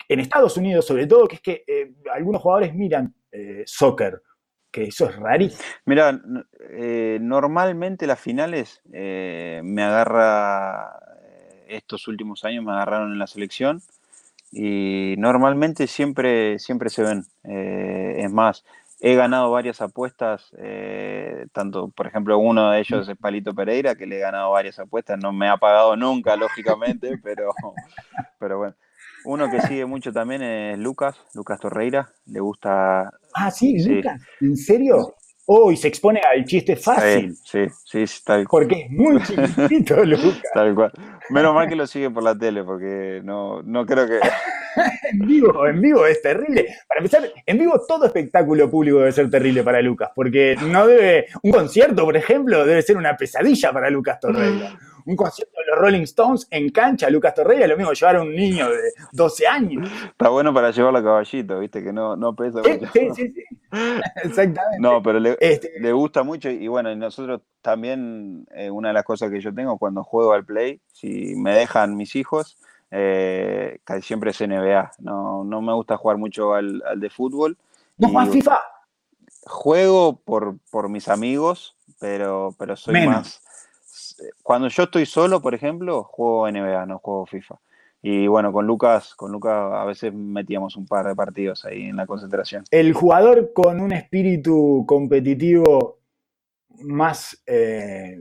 [0.09, 4.22] en Estados Unidos sobre todo, que es que eh, algunos jugadores miran eh, soccer,
[4.70, 5.61] que eso es rarísimo.
[5.87, 6.20] Mira,
[6.70, 11.01] eh, normalmente las finales eh, me agarra,
[11.66, 13.82] estos últimos años me agarraron en la selección
[14.53, 17.24] y normalmente siempre, siempre se ven.
[17.43, 18.64] es más,
[19.01, 20.53] he ganado varias apuestas,
[21.51, 25.18] tanto, por ejemplo, uno de ellos es Palito Pereira, que le he ganado varias apuestas,
[25.18, 27.53] no me ha pagado nunca, lógicamente, pero,
[28.39, 28.76] pero bueno.
[29.25, 33.11] Uno que sigue mucho también es Lucas, Lucas Torreira, le gusta...
[33.35, 33.97] Ah, sí, sí.
[33.97, 35.14] Lucas, ¿en serio?
[35.47, 37.35] Oh, y se expone al chiste fácil.
[37.45, 38.64] Sí, sí, sí tal cual.
[38.64, 40.43] Porque es muy chiquitito, Lucas.
[40.55, 40.93] Tal cual.
[41.31, 44.20] Menos mal que lo sigue por la tele, porque no, no creo que...
[45.11, 46.66] en vivo, en vivo es terrible.
[46.87, 51.27] Para empezar, en vivo todo espectáculo público debe ser terrible para Lucas, porque no debe...
[51.43, 54.79] Un concierto, por ejemplo, debe ser una pesadilla para Lucas Torreira.
[55.07, 58.35] Un concierto de los Rolling Stones en cancha, Lucas Torreira, lo mismo llevar a un
[58.35, 59.91] niño de 12 años.
[60.07, 62.91] Está bueno para llevarlo a caballito, viste, que no, no pesa mucho.
[62.93, 63.45] Sí, sí, sí.
[64.22, 64.79] Exactamente.
[64.81, 65.79] No, pero le, este...
[65.81, 69.79] le, gusta mucho y bueno, nosotros también, eh, una de las cosas que yo tengo
[69.79, 72.57] cuando juego al play, si me dejan mis hijos,
[72.91, 74.93] eh, casi siempre es NBA.
[74.99, 77.57] No, no me gusta jugar mucho al, al de fútbol.
[77.99, 78.61] ¿No juegas FIFA?
[79.47, 83.14] Juego por, por mis amigos, pero, pero soy Menos.
[83.14, 83.45] más
[84.43, 87.57] cuando yo estoy solo, por ejemplo, juego NBA, no juego FIFA.
[88.07, 91.97] Y bueno, con Lucas, con Lucas a veces metíamos un par de partidos ahí en
[91.97, 92.63] la concentración.
[92.71, 96.01] El jugador con un espíritu competitivo
[96.83, 98.21] más eh,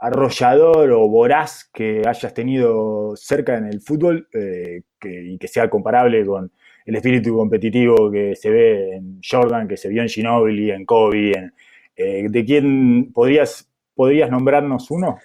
[0.00, 5.68] arrollador o voraz que hayas tenido cerca en el fútbol eh, que, y que sea
[5.68, 6.50] comparable con
[6.86, 11.36] el espíritu competitivo que se ve en Jordan, que se vio en Ginobili, en Kobe,
[11.36, 11.52] en,
[11.94, 15.18] eh, ¿de quién podrías ¿Podrías nombrarnos uno?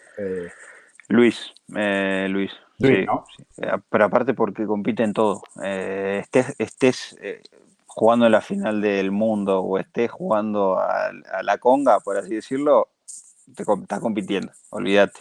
[1.07, 2.51] Luis, Luis.
[2.79, 3.25] Sí, ¿no?
[3.35, 3.43] sí.
[3.89, 5.41] Pero aparte porque compite en todo.
[5.63, 7.17] Eh, estés estés
[7.85, 12.35] jugando en la final del mundo o estés jugando a, a la conga, por así
[12.35, 12.89] decirlo,
[13.55, 15.19] te, estás compitiendo, olvídate.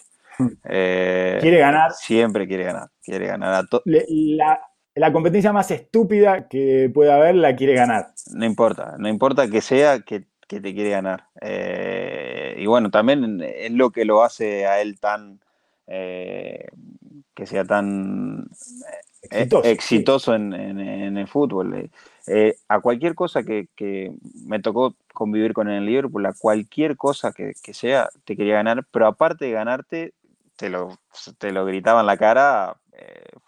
[0.62, 1.92] quiere ganar.
[1.92, 2.90] Siempre quiere ganar.
[3.02, 4.60] Quiere ganar a la,
[4.96, 8.08] la competencia más estúpida que pueda haber la quiere ganar.
[8.32, 11.24] No importa, no importa que sea, que que te quiere ganar.
[11.40, 15.40] Eh, y bueno, también es lo que lo hace a él tan,
[15.86, 16.68] eh,
[17.34, 18.48] que sea tan
[19.22, 20.36] exitoso, exitoso sí.
[20.36, 21.90] en, en, en, el fútbol.
[22.26, 24.12] Eh, a cualquier cosa que, que,
[24.46, 28.84] me tocó convivir con el Liverpool, a cualquier cosa que, que, sea, te quería ganar,
[28.90, 30.14] pero aparte de ganarte,
[30.56, 30.98] te lo,
[31.38, 32.76] te lo gritaba en la cara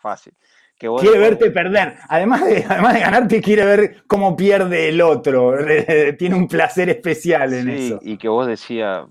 [0.00, 0.34] fácil.
[0.78, 1.96] Que vos quiere verte perder.
[2.08, 5.54] Además de, además de ganarte, quiere ver cómo pierde el otro.
[6.18, 7.98] Tiene un placer especial en sí, eso.
[8.02, 9.06] Y que vos decías,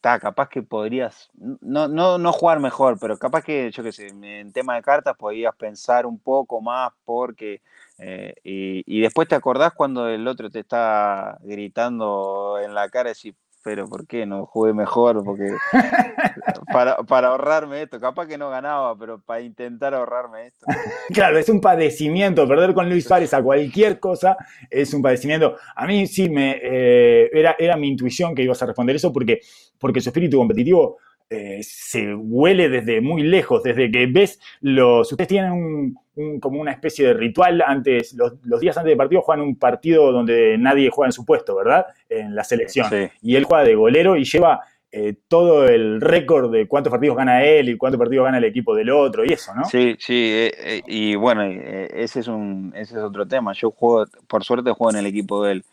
[0.00, 4.08] ta, capaz que podrías, no, no, no jugar mejor, pero capaz que, yo qué sé,
[4.08, 7.62] en tema de cartas podías pensar un poco más porque...
[8.00, 13.10] Eh, y, y, después te acordás cuando el otro te está gritando en la cara
[13.10, 15.22] y decís, pero ¿por qué no jugué mejor?
[15.24, 15.52] Porque
[16.72, 20.66] para, para, ahorrarme esto, capaz que no ganaba, pero para intentar ahorrarme esto.
[21.12, 24.36] Claro, es un padecimiento, perder con Luis Suárez a cualquier cosa
[24.70, 25.56] es un padecimiento.
[25.74, 29.40] A mí sí me eh, era, era mi intuición que ibas a responder eso porque,
[29.78, 30.98] porque su espíritu competitivo
[31.30, 35.12] eh, se huele desde muy lejos, desde que ves los...
[35.12, 35.94] Ustedes tienen
[36.40, 40.56] como una especie de ritual antes, los, días antes del partido juegan un partido donde
[40.58, 41.86] nadie juega en su puesto, ¿verdad?
[42.08, 42.88] En la selección.
[43.22, 47.44] Y él juega de golero y lleva eh, todo el récord de cuántos partidos gana
[47.44, 49.66] él y cuántos partidos gana el equipo del otro y eso, ¿no?
[49.66, 53.52] Sí, sí, eh, y bueno, ese es, un, ese es otro tema.
[53.52, 55.64] Yo juego, por suerte juego en el equipo de él.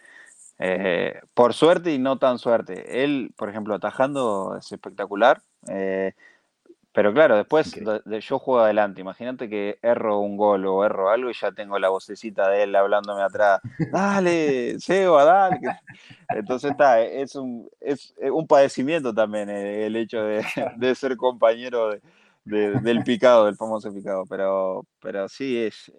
[0.57, 3.03] Eh, por suerte y no tan suerte.
[3.03, 5.41] Él, por ejemplo, atajando es espectacular.
[5.67, 6.13] Eh,
[6.93, 7.75] pero claro, después
[8.21, 9.01] yo juego adelante.
[9.01, 12.75] Imagínate que erro un gol o erro algo y ya tengo la vocecita de él
[12.75, 13.59] hablándome atrás.
[13.91, 15.59] Dale, Seba, dale.
[16.29, 21.97] Entonces está, es un, es un padecimiento también eh, el hecho de, ser compañero
[22.45, 24.25] del picado, del famoso picado.
[24.25, 25.91] Pero, pero sí, es,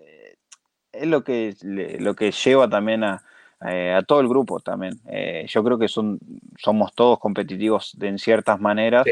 [0.93, 3.23] es lo, que, lo que lleva también a,
[3.65, 5.01] eh, a todo el grupo también.
[5.09, 6.19] Eh, yo creo que son,
[6.59, 9.07] somos todos competitivos de, en ciertas maneras,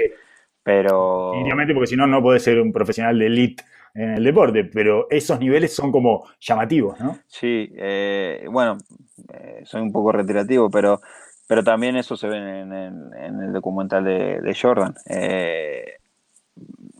[0.63, 1.31] pero...
[1.31, 3.65] Definitivamente, porque si no, no puedes ser un profesional de elite
[3.95, 7.19] en el deporte, pero esos niveles son como llamativos, ¿no?
[7.27, 8.77] Sí, eh, bueno,
[9.65, 11.01] soy un poco retirativo, pero,
[11.47, 14.95] pero también eso se ve en, el documental de, Jordan.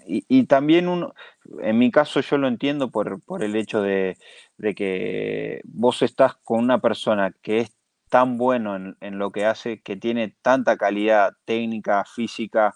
[0.07, 1.15] Y, también uno,
[1.61, 4.17] en mi caso yo lo entiendo por, por el hecho de,
[4.59, 7.75] de que vos estás con una persona que es
[8.15, 12.75] tan bueno en, lo que hace, que tiene tanta calidad técnica, física,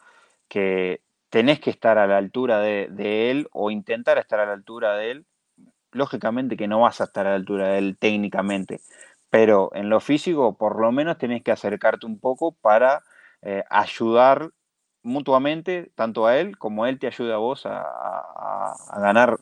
[0.48, 1.00] que
[1.30, 5.12] tenés que estar a la altura de, él o intentar estar a la altura de
[5.12, 5.26] él.
[5.92, 8.80] Lógicamente que no vas a estar a la altura de él técnicamente,
[9.30, 13.02] pero en lo físico por lo menos tenés que acercarte un poco para
[13.42, 14.50] eh, ayudar
[15.08, 19.38] mutuamente, tanto a él como él te ayuda a vos a ganar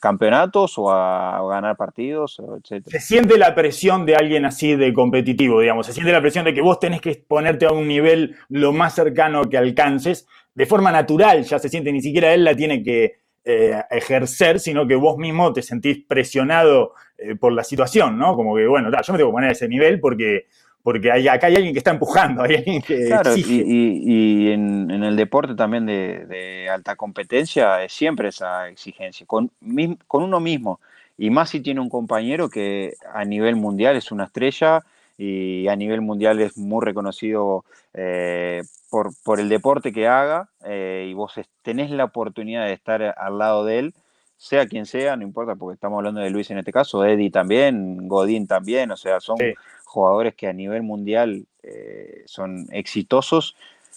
[0.00, 2.86] campeonatos o a, ganar partidos, etc.
[2.86, 5.86] Se siente la presión de alguien así de competitivo, digamos.
[5.86, 8.94] Se siente la presión de que vos tenés que ponerte a un nivel lo más
[8.94, 10.26] cercano que alcances.
[10.54, 14.86] De forma natural ya se siente, ni siquiera él la tiene que eh, ejercer, sino
[14.86, 18.34] que vos mismo te sentís presionado eh, por la situación, ¿no?
[18.34, 20.46] Como que, bueno, yo me tengo que poner a ese nivel porque
[20.88, 25.16] porque hay, acá hay alguien que está empujando, hay alguien que claro, Y, en, el
[25.16, 29.50] deporte también de, alta competencia es siempre esa exigencia, con,
[30.06, 30.80] con uno mismo,
[31.18, 34.82] y más si tiene un compañero que a nivel mundial es una estrella
[35.18, 41.06] y a nivel mundial es muy reconocido eh, por, por, el deporte que haga, eh,
[41.10, 43.94] y vos tenés la oportunidad de estar al lado de él,
[44.38, 48.08] sea quien sea, no importa, porque estamos hablando de Luis en este caso, Eddie también,
[48.08, 49.36] Godín también, o sea, son
[49.88, 53.56] jugadores que a nivel mundial eh, son exitosos.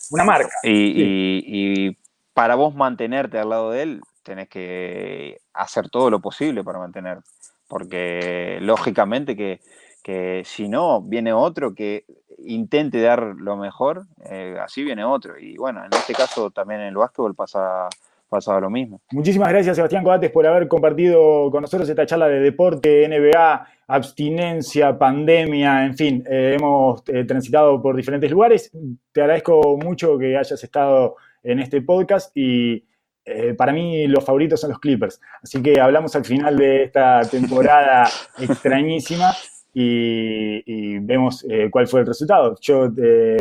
[0.09, 0.49] Una marca.
[0.63, 1.97] Y,
[2.33, 7.19] para vos mantenerte al lado de él, tenés que hacer todo lo posible para mantener.
[7.67, 12.05] Porque lógicamente que, si no, viene otro que
[12.39, 15.37] intente dar lo mejor, eh, así viene otro.
[15.37, 17.89] Y bueno, en este caso también en el básquetbol pasa
[18.31, 19.01] pasaba lo mismo.
[19.11, 24.97] Muchísimas gracias, Sebastián Coates, por haber compartido con nosotros esta charla de deporte, NBA, abstinencia,
[24.97, 28.71] pandemia, en fin, eh, hemos eh, transitado por diferentes lugares.
[29.11, 32.85] Te agradezco mucho que hayas estado en este podcast y
[33.25, 35.19] eh, para mí los favoritos son los Clippers.
[35.43, 38.07] Así que hablamos al final de esta temporada
[38.39, 39.33] extrañísima
[39.73, 42.55] y, vemos cuál fue el resultado.
[42.61, 42.89] Yo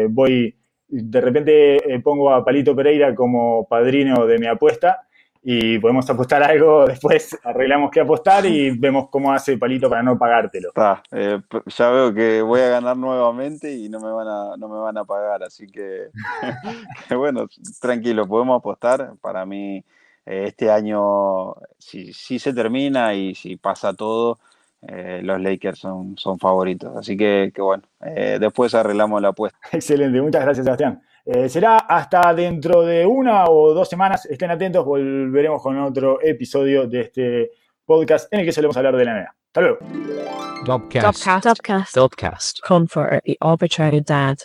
[0.08, 0.56] voy
[0.90, 5.06] de repente eh, pongo a Palito Pereira como padrino de mi apuesta
[5.42, 10.18] y podemos apostar algo, después arreglamos qué apostar y vemos cómo hace Palito para no
[10.18, 10.70] pagártelo.
[11.12, 14.78] Eh, ya veo que voy a ganar nuevamente y no me van a, no me
[14.78, 16.08] van a pagar, así que,
[17.16, 17.46] bueno,
[17.80, 19.14] tranquilo, podemos apostar.
[19.20, 19.78] Para mí
[20.26, 24.38] eh, este año, si, si se termina y si pasa todo,
[24.82, 26.96] eh, los Lakers son, son favoritos.
[26.96, 29.58] Así que, bueno, eh, después arreglamos la apuesta.
[29.72, 31.02] Excelente, muchas gracias Sebastián.
[31.24, 34.26] Eh, será hasta dentro de una o dos semanas.
[34.26, 37.50] Estén atentos, volveremos con otro episodio de este
[37.84, 39.34] podcast en el que solemos hablar de la NBA.
[39.48, 39.78] Hasta luego.
[40.64, 41.06] Dopcast.
[41.06, 41.94] Dopcast.
[41.94, 42.60] Dopcast.
[42.60, 44.06] Dopcast.
[44.06, 44.38] Dad.